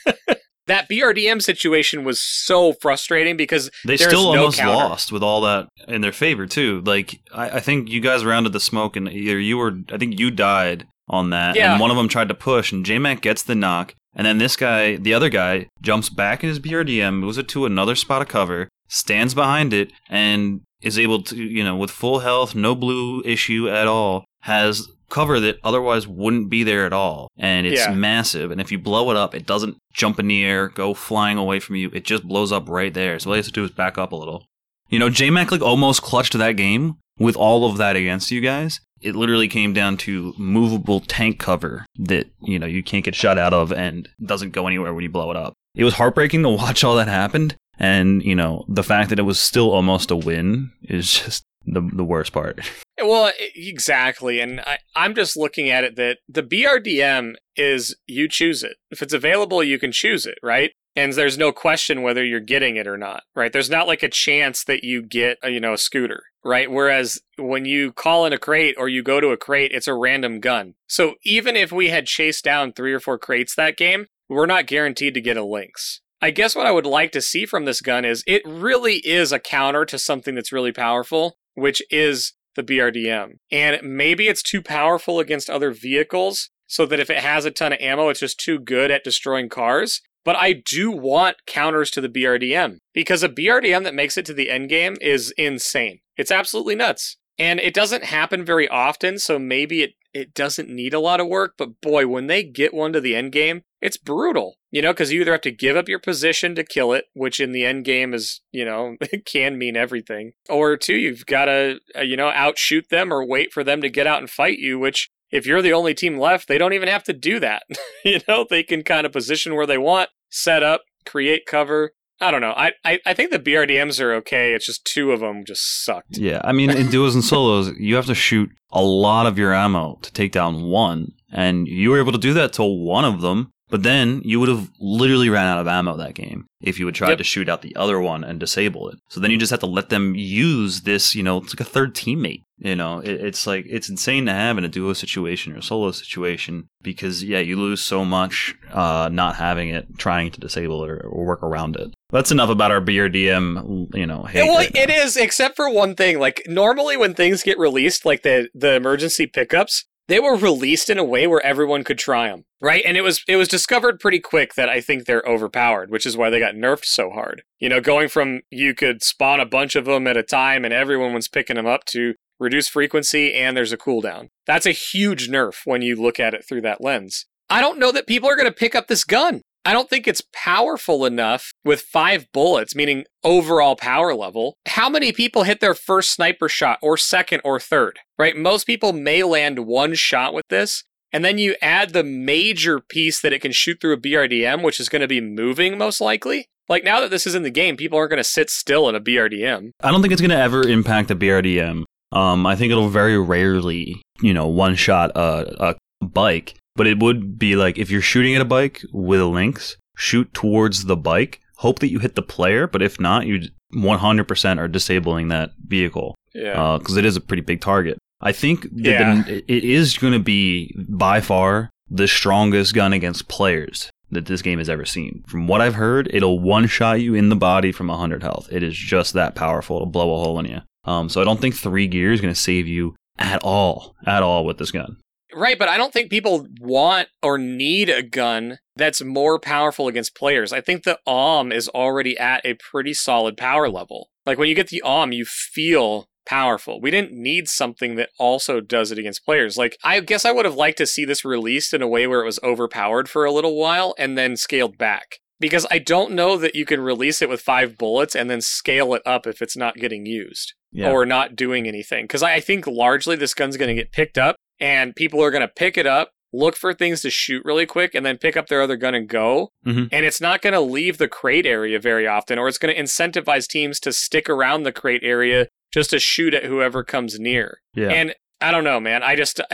[0.68, 4.76] that BRDM situation was so frustrating because They still no almost counter.
[4.76, 6.82] lost with all that in their favor too.
[6.86, 10.20] Like I, I think you guys rounded the smoke, and either you were, I think
[10.20, 11.72] you died on that, Yeah.
[11.74, 14.38] and one of them tried to push, and J Mac gets the knock, And then
[14.39, 18.22] this guy, the other guy, jumps back in his BRDM, moves it to another spot
[18.22, 22.75] of cover, stands behind it, and is able to, you know, with full health, no
[22.75, 27.30] blue issue at all, has cover that otherwise wouldn't be there at all.
[27.38, 27.93] And it's Yeah.
[27.93, 28.51] massive.
[28.51, 31.59] And if you blow it up, it doesn't jump in the air, go flying away
[31.59, 31.89] from you.
[31.93, 33.17] It just blows up right there.
[33.17, 34.45] So all you have to do is back up a little.
[34.89, 38.80] You know, JMac like almost clutched that game with all of that against you guys.
[39.01, 43.38] It literally came down to movable tank cover that, you know, you can't get shot
[43.38, 45.53] out of and doesn't go anywhere when you blow it up.
[45.75, 47.53] It was heartbreaking to watch all that happen.
[47.80, 51.82] And, you know, the fact that it was still almost a win is just the,
[51.93, 52.59] the worst part.
[52.99, 54.39] Well, exactly.
[54.39, 58.78] And I, I'm just looking at it that the BRDM is you choose it.
[58.89, 60.71] If it's available, you can choose it, right?
[60.95, 63.53] And there's no question whether you're getting it or not, right?
[63.53, 66.71] There's not like a chance that you get, a, you know, a scooter, right?
[66.71, 69.93] Whereas when you call in a crate or you go to a crate, it's a
[69.93, 70.73] random gun.
[70.88, 74.65] So even if we had chased down three or four crates that game, we're not
[74.65, 76.01] guaranteed to get a lynx.
[76.22, 79.32] I guess what I would like to see from this gun is it really is
[79.32, 83.34] a counter to something that's really powerful, which is the BRDM.
[83.51, 87.74] And maybe it's too powerful against other vehicles, so that if it has a ton
[87.74, 90.01] of ammo, it's just too good at destroying cars.
[90.26, 94.34] But I do want counters to the BRDM because a BRDM that makes it to
[94.34, 95.99] the end game is insane.
[96.18, 97.15] It's absolutely nuts.
[97.39, 101.28] And it doesn't happen very often, so maybe it, it doesn't need a lot of
[101.28, 101.53] work.
[101.57, 104.55] But boy, when they get one to the end game, it's brutal.
[104.69, 107.39] You know, because you either have to give up your position to kill it, which
[107.39, 110.34] in the end game is, you know, can mean everything.
[110.49, 113.89] Or two, you've got to, uh, you know, outshoot them or wait for them to
[113.89, 116.89] get out and fight you, which if you're the only team left, they don't even
[116.89, 117.63] have to do that.
[118.05, 121.93] you know, they can kind of position where they want, set up, create cover.
[122.19, 122.53] I don't know.
[122.57, 124.53] I, I, I think the BRDMs are okay.
[124.53, 126.17] It's just two of them just sucked.
[126.17, 129.53] Yeah, I mean, in duos and solos, you have to shoot a lot of your
[129.53, 133.21] ammo to take down one, and you were able to do that to one of
[133.21, 133.51] them.
[133.70, 136.95] But then you would have literally ran out of ammo that game if you had
[136.95, 137.18] tried Yep.
[137.18, 138.97] to shoot out the other one and disable it.
[139.09, 141.13] So then you just have to let them use this.
[141.15, 142.43] You know, it's like a third teammate.
[142.59, 145.61] You know, it, it's like it's insane to have in a duo situation or a
[145.61, 150.84] solo situation because yeah, you lose so much uh, not having it, trying to disable
[150.84, 151.93] it or, or work around it.
[152.09, 153.93] That's enough about our BRDM.
[153.95, 156.20] You know, hate well, right it is, except for one thing.
[156.20, 160.97] Like normally, when things get released, like the the emergency pickups, they were released in
[160.97, 162.84] a way where everyone could try them, right?
[162.86, 166.18] And it was it was discovered pretty quick that I think they're overpowered, which is
[166.18, 167.43] why they got nerfed so hard.
[167.60, 170.74] You know, going from you could spawn a bunch of them at a time and
[170.74, 174.30] everyone was picking them up to reduce frequency and there's a cooldown.
[174.45, 177.26] That's a huge nerf when you look at it through that lens.
[177.49, 179.41] I don't know that people are going to pick up this gun.
[179.68, 184.55] I don't think it's powerful enough with five bullets, meaning overall power level.
[184.65, 188.38] How many people hit their first sniper shot or second or third, right?
[188.38, 190.86] Most people may land one shot with this.
[191.11, 194.80] And then you add the major piece that it can shoot through a BRDM, which
[194.80, 196.45] is going to be moving most likely.
[196.70, 198.95] Like now that this is in the game, people aren't going to sit still in
[198.95, 199.72] a BRDM.
[199.84, 201.84] I don't think it's going to ever impact the BRDM.
[202.13, 206.55] Um, I think it'll very rarely, you know, one shot a, a bike.
[206.78, 210.34] But it would be like if you're shooting at a bike with a lynx, shoot
[210.34, 211.41] towards the bike.
[211.57, 213.41] Hope that you hit the player, but if not, you
[213.73, 216.78] 100% are disabling that vehicle Yeah.
[216.80, 217.97] because it is a pretty big target.
[218.21, 219.23] I think Yeah.
[219.23, 224.41] the, it is going to be by far the strongest gun against players that this
[224.41, 225.23] game has ever seen.
[225.28, 228.47] From what I've heard, it'll one shot you in the body from 100 health.
[228.51, 229.78] It is just that powerful.
[229.78, 230.61] It'll blow a hole in you.
[230.86, 234.23] Um, so I don't think three gear is going to save you at all, at
[234.23, 234.97] all with this gun.
[235.38, 240.15] Right, but I don't think people want or need a gun that's more powerful against
[240.15, 240.51] players.
[240.51, 244.09] I think the AWM is already at a pretty solid power level.
[244.25, 246.81] Like when you get the AWM, you feel powerful.
[246.81, 249.57] We didn't need something that also does it against players.
[249.57, 252.21] Like I guess I would have liked to see this released in a way where
[252.21, 255.17] it was overpowered for a little while and then scaled back.
[255.39, 258.95] Because I don't know that you can release it with five bullets and then scale
[258.95, 260.89] it up if it's not getting used Yeah.
[260.89, 262.05] or not doing anything.
[262.05, 265.41] Because I think largely this gun's going to get picked up and people are going
[265.41, 268.47] to pick it up, look for things to shoot really quick, and then pick up
[268.47, 269.51] their other gun and go.
[269.66, 269.89] Mhm.
[269.91, 272.82] And it's not going to leave the crate area very often, or it's going to
[272.82, 277.60] incentivize teams to stick around the crate area just to shoot at whoever comes near.
[277.74, 277.89] yeah.
[277.89, 279.03] And I don't know, man.
[279.03, 279.41] I just.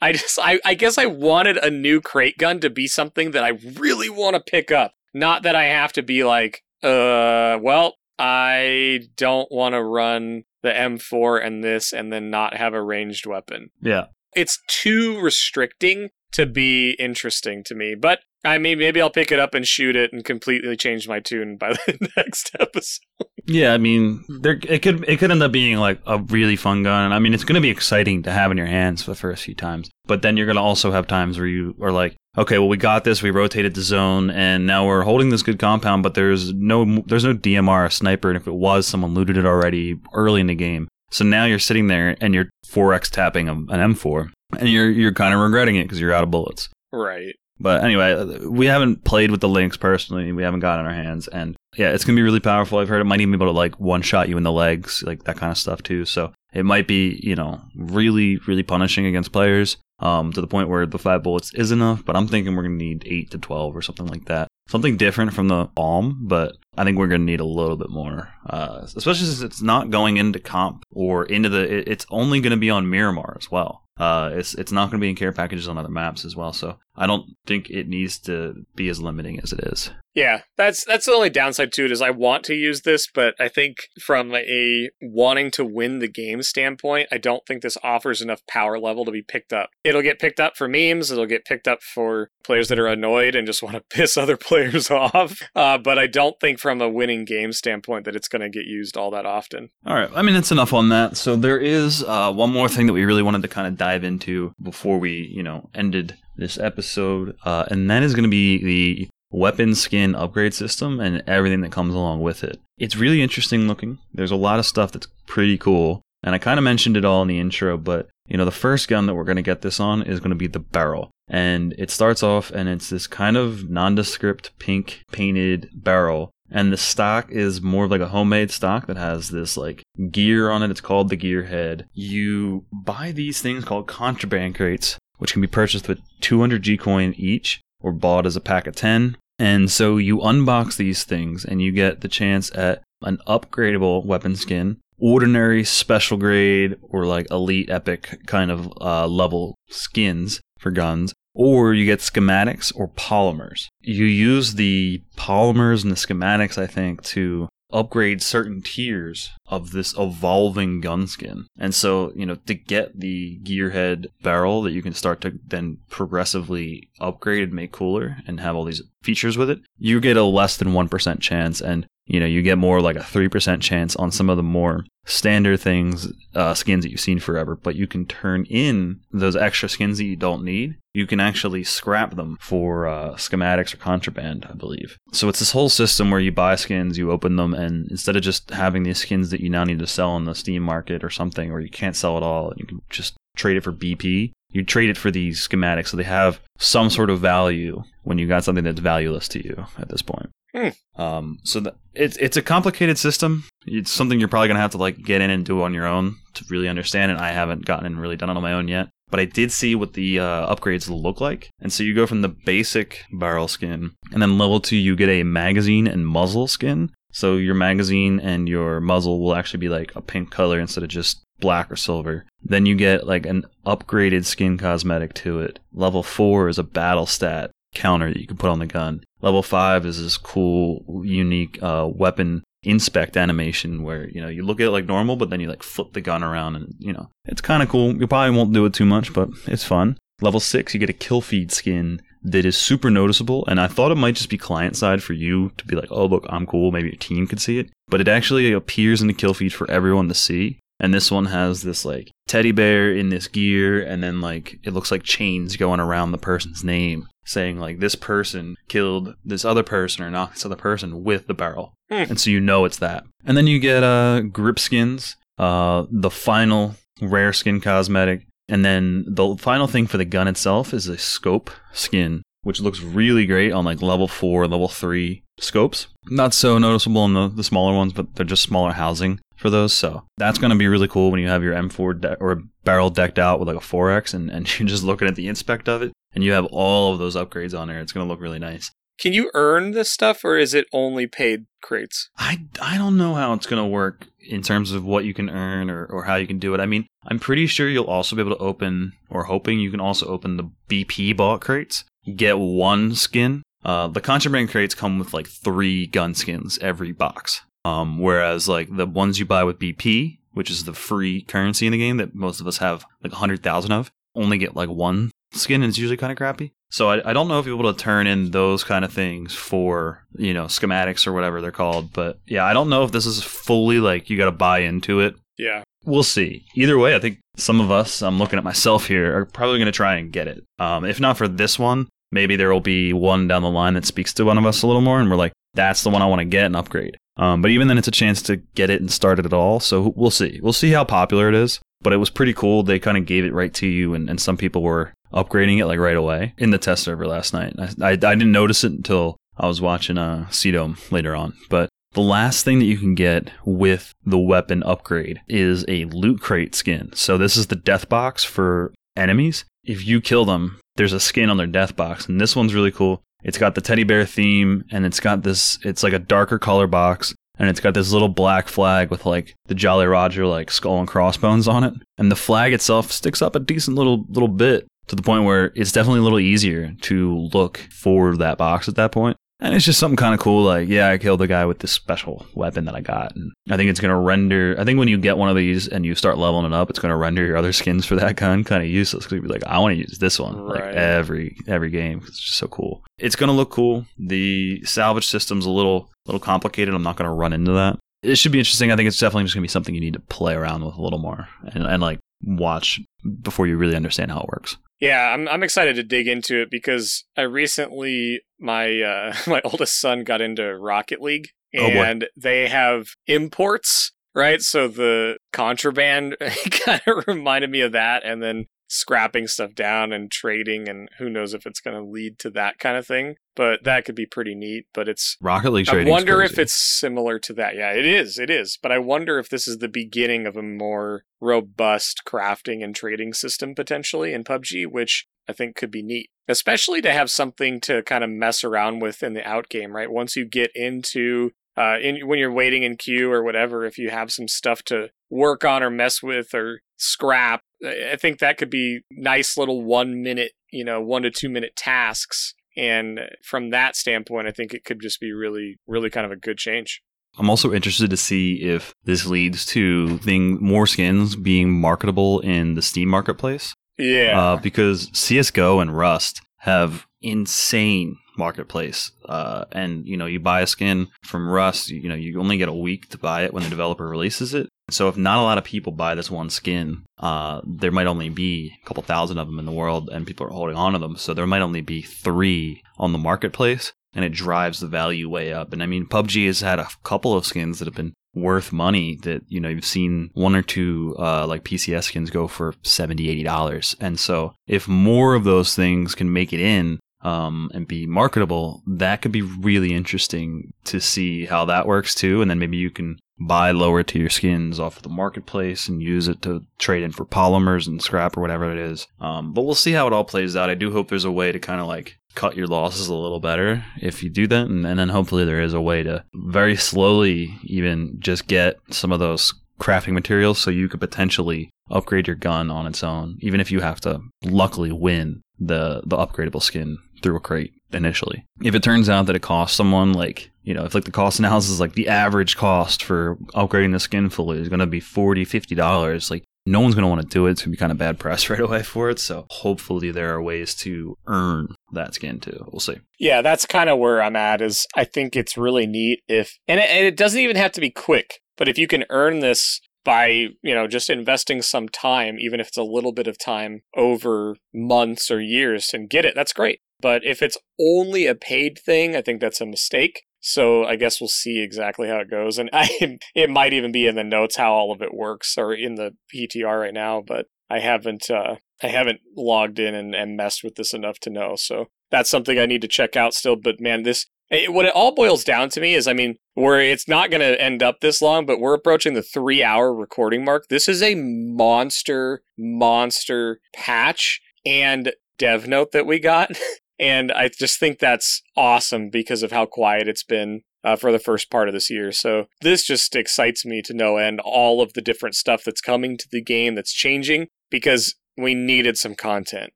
[0.00, 3.42] I just I, I guess I wanted a new crate gun to be something that
[3.42, 4.94] I really want to pick up.
[5.12, 10.72] Not that I have to be like, uh well, I don't want to run the
[10.72, 13.70] M4 and this and then not have a ranged weapon.
[13.80, 14.06] yeah.
[14.34, 17.94] It's too restricting to be interesting to me.
[17.94, 21.20] But I mean maybe I'll pick it up and shoot it and completely change my
[21.20, 23.00] tune by the next episode.
[23.46, 24.40] Yeah, I mean, hmm.
[24.40, 27.12] there it could it could end up being like a really fun gun.
[27.12, 29.44] I mean, it's going to be exciting to have in your hands for the first
[29.44, 32.58] few times, but then you're going to also have times where you are like, okay,
[32.58, 36.02] well, we got this, we rotated the zone, and now we're holding this good compound,
[36.02, 39.46] but there's no there's no DMR, a sniper, and if it was, someone looted it
[39.46, 40.88] already early in the game.
[41.10, 45.34] So now you're sitting there and you're 4x tapping an M4, and you're you're kind
[45.34, 46.68] of regretting it because you're out of bullets.
[46.92, 47.34] Right.
[47.58, 50.30] But anyway, we haven't played with the Lynx personally.
[50.32, 52.78] We haven't got in our hands, and yeah, it's gonna be really powerful.
[52.78, 55.02] I've heard it might even be able to like one shot you in the legs,
[55.06, 56.04] like that kind of stuff too.
[56.04, 60.68] So it might be you know really really punishing against players um, to the point
[60.68, 62.04] where the five bullets is enough.
[62.04, 64.48] But I'm thinking we're gonna need eight to twelve or something like that.
[64.68, 68.30] Something different from the AWM, but I think we're gonna need a little bit more,
[68.48, 71.90] uh, especially since it's not going into comp or into the.
[71.90, 73.86] It's only gonna be on Miramar as well.
[73.98, 76.52] Uh, it's it's not going to be in care packages on other maps as well.
[76.52, 79.90] So I don't think it needs to be as limiting as it is.
[80.14, 83.34] Yeah, that's that's the only downside to it is I want to use this, but
[83.38, 88.22] I think from a wanting to win the game standpoint, I don't think this offers
[88.22, 89.70] enough power level to be picked up.
[89.84, 93.34] It'll get picked up for memes, it'll get picked up for players that are annoyed
[93.34, 95.38] and just want to piss other players off.
[95.54, 98.66] Uh, but I don't think from a winning game standpoint that it's going to get
[98.66, 99.70] used all that often.
[99.86, 101.16] All right, I mean it's enough on that.
[101.16, 104.04] So there is uh, one more thing that we really wanted to kind of dive
[104.04, 108.62] into before we, you know, ended this episode, uh, and that is going to be
[108.62, 112.60] the weapon skin upgrade system and everything that comes along with it.
[112.78, 113.98] It's really interesting looking.
[114.12, 116.02] There's a lot of stuff that's pretty cool.
[116.22, 118.88] And I kind of mentioned it all in the intro, but you know, the first
[118.88, 121.10] gun that we're going to get this on is going to be the Beryl.
[121.28, 126.30] And it starts off and it's this kind of nondescript pink painted Beryl.
[126.50, 130.50] And the stock is more of like a homemade stock that has this like gear
[130.50, 130.70] on it.
[130.70, 131.88] It's called the gear head.
[131.92, 137.14] You buy these things called contraband crates, which can be purchased with 200 G coin
[137.16, 139.16] each or bought as a pack of 10.
[139.38, 144.34] And so you unbox these things and you get the chance at an upgradable weapon
[144.34, 151.12] skin, ordinary, special grade, or like elite epic kind of uh, level skins for guns,
[151.36, 153.68] or you get schematics or polymers.
[153.82, 159.94] You use the polymers and the schematics, I think, to upgrade certain tiers of this
[159.98, 161.46] evolving gun skin.
[161.58, 165.78] And so, you know, to get the gearhead Beryl that you can start to then
[165.90, 170.24] progressively upgrade and make cooler and have all these features with it, you get a
[170.24, 171.60] less than 1% chance.
[171.60, 174.84] And, you know, you get more like a 3% chance on some of the more
[175.06, 179.68] standard things, uh, skins that you've seen forever, but you can turn in those extra
[179.68, 180.76] skins that you don't need.
[180.94, 184.96] You can actually scrap them for uh, schematics or contraband, I believe.
[185.12, 188.22] So it's this whole system where you buy skins, you open them, and instead of
[188.22, 191.10] just having these skins that you now need to sell in the Steam market or
[191.10, 194.32] something, or you can't sell at all, you can just trade it for BP.
[194.50, 198.26] You trade it for these schematics, so they have some sort of value when you
[198.26, 200.30] got something that's valueless to you at this point.
[200.56, 201.00] Hmm.
[201.00, 203.44] Um, so the, it's it's a complicated system.
[203.66, 206.16] It's something you're probably gonna have to like get in and do on your own
[206.32, 208.88] to really understand And I haven't gotten and really done it on my own yet,
[209.10, 211.50] but I did see what the uh, upgrades look like.
[211.60, 215.10] And so you go from the basic barrel skin, and then level two you get
[215.10, 216.90] a magazine and muzzle skin.
[217.12, 220.90] So your magazine and your muzzle will actually be like a pink color instead of
[220.90, 222.24] just black or silver.
[222.42, 225.58] Then you get like an upgraded skin cosmetic to it.
[225.72, 229.02] Level four is a battle stat counter that you can put on the gun.
[229.26, 234.60] Level five is this cool, unique uh, weapon inspect animation where you know you look
[234.60, 237.10] at it like normal, but then you like flip the gun around, and you know
[237.24, 237.92] it's kind of cool.
[237.96, 239.98] You probably won't do it too much, but it's fun.
[240.20, 243.90] Level six, you get a kill feed skin that is super noticeable, and I thought
[243.90, 246.70] it might just be client side for you to be like, oh look, I'm cool.
[246.70, 249.68] Maybe your team could see it, but it actually appears in the kill feed for
[249.68, 250.60] everyone to see.
[250.78, 254.72] And this one has this like teddy bear in this gear, and then like it
[254.72, 259.62] looks like chains going around the person's name, saying like this person killed this other
[259.62, 261.72] person or knocked this other person with the Beryl.
[261.88, 262.04] Hmm.
[262.10, 263.04] And so you know it's that.
[263.24, 269.04] And then you get uh grip skins, uh the final rare skin cosmetic, and then
[269.08, 273.52] the final thing for the gun itself is a scope skin, which looks really great
[273.52, 275.86] on like level four, level three scopes.
[276.08, 279.72] Not so noticeable on the, the smaller ones, but they're just smaller housing for those.
[279.72, 282.90] So that's going to be really cool when you have your M4 de- or Beryl
[282.90, 285.82] decked out with like a 4X and, and you're just looking at the inspect of
[285.82, 287.78] it and you have all of those upgrades on there.
[287.78, 288.72] It's going to look really nice.
[288.98, 292.08] Can you earn this stuff or is it only paid crates?
[292.16, 295.30] I, I don't know how it's going to work in terms of what you can
[295.30, 296.60] earn or, or how you can do it.
[296.60, 299.80] I mean, I'm pretty sure you'll also be able to open, or hoping you can
[299.80, 301.84] also open the BP bought crates,
[302.16, 303.42] get one skin.
[303.64, 307.42] Uh, the contraband crates come with like three gun skins every box.
[307.66, 311.72] Um, whereas like the ones you buy with BP, which is the free currency in
[311.72, 315.62] the game that most of us have like 100,000 of, only get like one skin
[315.62, 316.52] and it's usually kind of crappy.
[316.70, 319.34] So I, I don't know if you're able to turn in those kind of things
[319.34, 321.92] for, you know, schematics or whatever they're called.
[321.92, 325.00] But yeah, I don't know if this is fully like you got to buy into
[325.00, 325.16] it.
[325.36, 325.64] Yeah.
[325.84, 326.46] We'll see.
[326.54, 329.66] Either way, I think some of us, I'm looking at myself here, are probably going
[329.66, 330.44] to try and get it.
[330.58, 333.86] Um, if not for this one, maybe there will be one down the line that
[333.86, 336.06] speaks to one of us a little more, and we're like, that's the one I
[336.06, 336.96] want to get and upgrade.
[337.16, 339.60] Um, but even then, it's a chance to get it and start it at all.
[339.60, 340.38] So we'll see.
[340.42, 341.60] We'll see how popular it is.
[341.82, 342.62] But it was pretty cool.
[342.62, 345.66] They kind of gave it right to you, and, and some people were upgrading it
[345.66, 347.54] like right away in the test server last night.
[347.58, 351.34] I, I, I didn't notice it until I was watching uh, CDOM later on.
[351.48, 356.20] But the last thing that you can get with the weapon upgrade is a loot
[356.20, 356.90] crate skin.
[356.94, 359.44] So this is the death box for enemies.
[359.64, 362.70] If you kill them, there's a skin on their death box, and this one's really
[362.70, 363.02] cool.
[363.26, 365.58] It's got the teddy bear theme, and it's got this.
[365.64, 369.34] It's like a darker color box, and it's got this little black flag with like
[369.46, 371.74] the Jolly Roger like skull and crossbones on it.
[371.98, 375.52] And the flag itself sticks up a decent little little bit to the point where
[375.56, 379.16] it's definitely a little easier to look for that box at that point.
[379.38, 381.70] And it's just something kind of cool, like, yeah, I killed the guy with this
[381.70, 383.14] special weapon that I got.
[383.14, 385.68] And I think it's going to render, I think when you get one of these
[385.68, 388.16] and you start leveling it up, it's going to render your other skins for that
[388.16, 389.04] gun kind of useless.
[389.04, 390.64] Because you'd be like, I want to use this one, Right.
[390.64, 392.02] like every every game.
[392.06, 392.82] It's just so cool.
[392.96, 393.84] It's going to look cool.
[393.98, 396.72] The salvage system's a little little complicated.
[396.74, 397.78] I'm not going to run into that.
[398.02, 398.72] It should be interesting.
[398.72, 400.76] I think it's definitely just going to be something you need to play around with
[400.76, 402.80] a little more and, and like watch
[403.22, 404.56] before you really understand how it works.
[404.80, 409.80] Yeah, I'm I'm excited to dig into it because I recently my uh my oldest
[409.80, 414.42] son got into Rocket League Oh, and they have imports, right?
[414.42, 416.16] So the contraband
[416.50, 421.08] kind of reminded me of that and then scrapping stuff down and trading and who
[421.08, 424.06] knows if it's going to lead to that kind of thing, but that could be
[424.06, 427.56] pretty neat, but it's Rocket League trading I wonder if it's similar to that.
[427.56, 428.18] Yeah, it is.
[428.18, 428.58] It is.
[428.60, 433.12] But I wonder if this is the beginning of a more robust crafting and trading
[433.12, 436.10] system potentially in PUBG, which I think could be neat.
[436.28, 439.90] Especially to have something to kind of mess around with in the out game, right?
[439.90, 443.90] Once you get into uh, in, when you're waiting in queue or whatever, if you
[443.90, 448.50] have some stuff to work on or mess with or scrap, I think that could
[448.50, 452.34] be nice little one minute, you know, one to two minute tasks.
[452.56, 456.16] And from that standpoint, I think it could just be really, really kind of a
[456.16, 456.82] good change.
[457.18, 462.54] I'm also interested to see if this leads to thing more skins being marketable in
[462.54, 463.54] the Steam marketplace.
[463.78, 464.20] Yeah.
[464.20, 468.90] Uh, because CS:GO and Rust have insane marketplace.
[469.04, 472.48] Uh, and you know, you buy a skin from Rust, you know, you only get
[472.48, 474.48] a week to buy it when the developer releases it.
[474.70, 478.08] So if not a lot of people buy this one skin, uh, there might only
[478.08, 480.78] be a couple thousand of them in the world, and people are holding on to
[480.78, 480.96] them.
[480.96, 485.32] So there might only be three on the marketplace, and it drives the value way
[485.32, 485.52] up.
[485.52, 488.96] And I mean, PUBG has had a couple of skins that have been worth money
[489.02, 493.10] that you know you've seen one or two uh, like PCS skins go for 70
[493.10, 497.68] 80 dollars and so if more of those things can make it in um, and
[497.68, 502.20] be marketable that could be really interesting to see how that works too.
[502.20, 506.08] And then maybe you can buy lower tier skins off of the marketplace and use
[506.08, 508.88] it to trade in for polymers and scrap or whatever it is.
[509.00, 510.50] Um, but we'll see how it all plays out.
[510.50, 513.20] I do hope there's a way to kind of like cut your losses a little
[513.20, 514.48] better if you do that.
[514.48, 518.90] And, and then hopefully there is a way to very slowly even just get some
[518.90, 523.40] of those crafting materials so you could potentially upgrade your gun on its own even
[523.40, 528.54] if you have to luckily win the the upgradable skin through a crate initially if
[528.54, 531.50] it turns out that it costs someone like you know if like the cost analysis
[531.50, 535.24] is like the average cost for upgrading the skin fully is going to be 40
[535.24, 537.32] 50 dollars like no one's going to want to do it.
[537.32, 538.98] It's going to be kind of bad press right away for it.
[538.98, 542.46] So hopefully there are ways to earn that skin too.
[542.50, 542.78] We'll see.
[542.98, 544.40] Yeah, that's kind of where I'm at.
[544.40, 547.60] Is I think it's really neat if, and it, and it doesn't even have to
[547.60, 550.06] be quick, but if you can earn this by
[550.42, 554.36] you know just investing some time, even if it's a little bit of time over
[554.54, 556.60] months or years, and get it, that's great.
[556.80, 560.02] But if it's only a paid thing, I think that's a mistake.
[560.20, 563.86] So I guess we'll see exactly how it goes, and I it might even be
[563.86, 567.26] in the notes how all of it works or in the PTR right now, but
[567.48, 571.34] I haven't uh, I haven't logged in and, and messed with this enough to know.
[571.36, 573.36] So that's something I need to check out still.
[573.36, 576.60] But man, this it, what it all boils down to me is, I mean, where
[576.60, 580.24] it's not going to end up this long, but we're approaching the three hour recording
[580.24, 580.48] mark.
[580.48, 586.32] This is a monster, monster patch and dev note that we got.
[586.78, 590.98] And I just think that's awesome because of how quiet it's been uh, for the
[590.98, 591.92] first part of this year.
[591.92, 594.20] So this just excites me to no end.
[594.20, 598.76] All of the different stuff that's coming to the game that's changing because we needed
[598.76, 599.52] some content.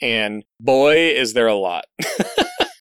[0.00, 1.84] And boy, is there a lot.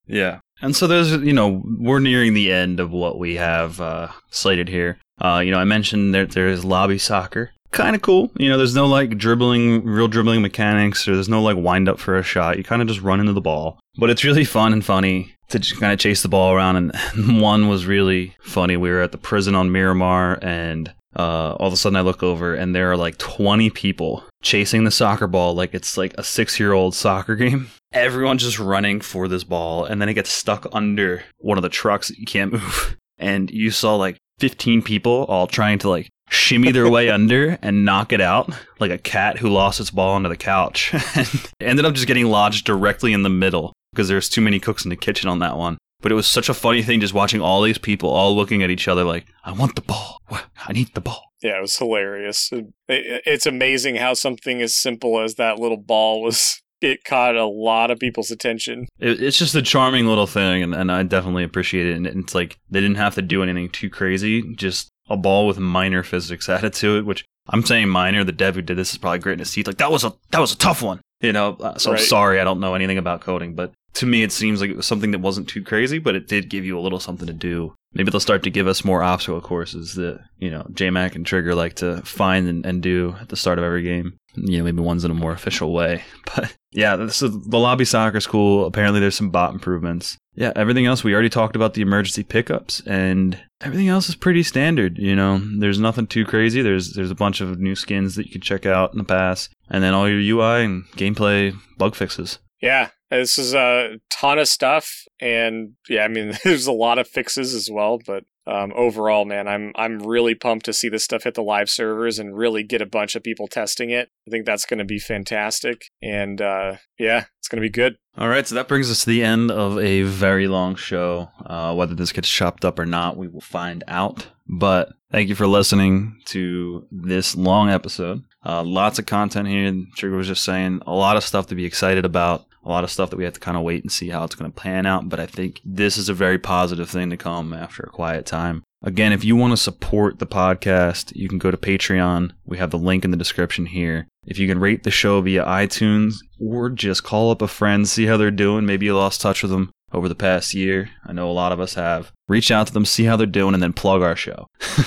[0.07, 0.39] Yeah.
[0.61, 4.69] And so there's, you know, we're nearing the end of what we have uh, slated
[4.69, 4.97] here.
[5.19, 8.31] Uh, you know, I mentioned that there is lobby soccer kind of cool.
[8.37, 11.99] You know, there's no like dribbling, real dribbling mechanics, or there's no like wind up
[11.99, 12.57] for a shot.
[12.57, 13.79] You kind of just run into the ball.
[13.97, 16.75] But it's really fun and funny to just kind of chase the ball around.
[16.75, 18.77] And one was really funny.
[18.77, 22.23] We were at the prison on Miramar, and uh, all of a sudden I look
[22.23, 26.23] over, and there are like 20 people chasing the soccer ball like it's like a
[26.23, 27.69] six year old soccer game.
[27.93, 31.69] Everyone's just running for this ball, and then it gets stuck under one of the
[31.69, 32.97] trucks that you can't move.
[33.19, 37.83] And you saw like 15 people all trying to like shimmy their way under and
[37.83, 41.83] knock it out like a cat who lost its ball under the couch and ended
[41.83, 44.95] up just getting lodged directly in the middle because there's too many cooks in the
[44.95, 47.77] kitchen on that one but it was such a funny thing just watching all these
[47.79, 51.23] people all looking at each other like i want the ball i need the ball
[51.41, 52.49] Yeah, it was hilarious.
[52.51, 56.61] It- it- It's amazing how something as simple as that little ball was.
[56.81, 58.85] It caught a lot of people's attention.
[58.99, 62.35] it, it's just a charming little thing and, and i definitely appreciate it and it's
[62.35, 66.47] like they didn't have to do anything too crazy just a ball with minor physics
[66.55, 69.39] added to it which i'm saying minor the dev who did this is probably gritting
[69.39, 71.91] his teeth like that was a that was a tough one you know uh, so
[71.91, 71.99] Right.
[71.99, 74.75] i'm sorry i don't know anything about coding but to me it seems like it
[74.77, 77.33] was something that wasn't too crazy but it did give you a little something to
[77.33, 77.73] do.
[77.93, 81.55] Maybe they'll start to give us more obstacle courses that you know jmac and trigger
[81.55, 84.13] like to find and, and do at the start of every game.
[84.35, 86.03] You know maybe ones in a more official way.
[86.35, 90.17] But yeah this is the lobby soccer school apparently there's some bot improvements.
[90.35, 94.43] Yeah everything else we already talked about the emergency pickups and everything else is pretty
[94.43, 98.25] standard you know there's nothing too crazy there's there's a bunch of new skins that
[98.25, 101.95] you can check out in the past and then all your ui and gameplay bug
[101.95, 106.97] fixes Yeah, this is a ton of stuff, and yeah, I mean, there's a lot
[106.97, 107.99] of fixes as well.
[108.05, 111.69] But um, overall, man, I'm I'm really pumped to see this stuff hit the live
[111.69, 114.09] servers and really get a bunch of people testing it.
[114.27, 117.97] I think that's going to be fantastic, and uh, yeah, it's going to be good.
[118.17, 121.29] All right, so that brings us to the end of a very long show.
[121.45, 124.27] Uh, whether this gets chopped up or not, we will find out.
[124.47, 128.23] But thank you for listening to this long episode.
[128.43, 129.71] Uh, lots of content here.
[129.97, 132.91] Trigger was just saying a lot of stuff to be excited about, a lot of
[132.91, 134.85] stuff that we have to kind of wait and see how it's going to pan
[134.85, 135.07] out.
[135.07, 138.63] But I think this is a very positive thing to come after a quiet time.
[138.83, 142.31] Again, if you want to support the podcast, you can go to Patreon.
[142.45, 144.07] We have the link in the description here.
[144.27, 148.05] If you can rate the show via iTunes or just call up a friend, see
[148.05, 148.65] how they're doing.
[148.65, 150.89] Maybe you lost touch with them over the past year.
[151.05, 152.11] I know a lot of us have.
[152.27, 154.45] Reach out to them, see how they're doing, and then plug our show.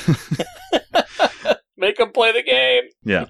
[1.78, 2.83] Make them play the game.
[3.03, 3.24] Yeah.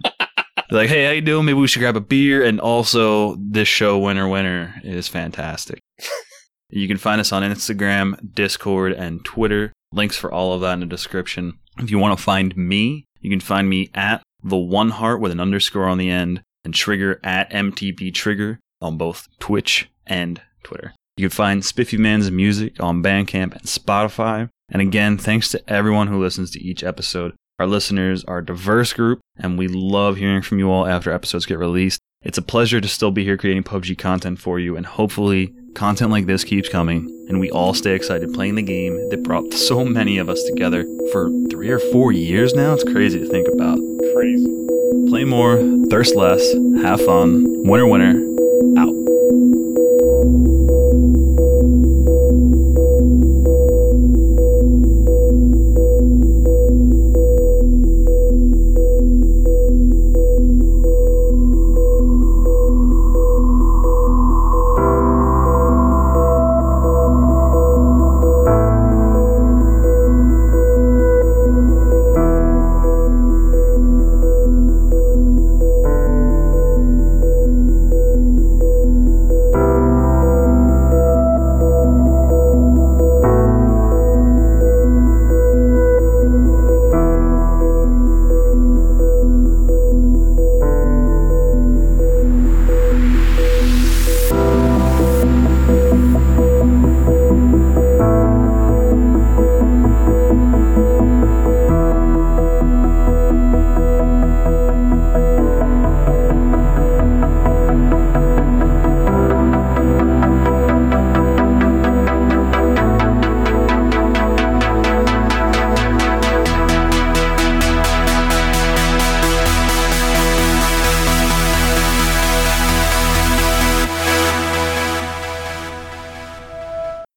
[0.73, 1.47] Like, hey, how you doing?
[1.47, 2.45] Maybe we should grab a beer.
[2.45, 5.81] And also, this show, Winner Winner, is fantastic.
[6.71, 9.73] you can find us on Instagram, Discord, and Twitter.
[9.93, 11.59] Links for all of that in the description.
[11.79, 15.33] If you want to find me, you can find me at the one heart with
[15.33, 20.95] an underscore on the end, and Trigger at MTB Trigger on both Twitch and Twitter.
[21.17, 24.49] You can find Spiffy Man's music on Bandcamp and Spotify.
[24.69, 27.35] And again, thanks to everyone who listens to each episode.
[27.61, 31.45] Our listeners are a diverse group, and we love hearing from you all after episodes
[31.45, 32.01] get released.
[32.23, 36.11] It's a pleasure to still be here creating PUBG content for you, and hopefully, content
[36.11, 39.85] like this keeps coming, and we all stay excited playing the game that brought so
[39.85, 42.73] many of us together for three or four years now.
[42.73, 43.79] It's crazy to think about.
[44.15, 44.47] Crazy.
[45.11, 45.59] Play more,
[45.91, 46.41] thirst less,
[46.81, 47.45] have fun.
[47.69, 48.15] Winner, winner,
[48.81, 48.95] out.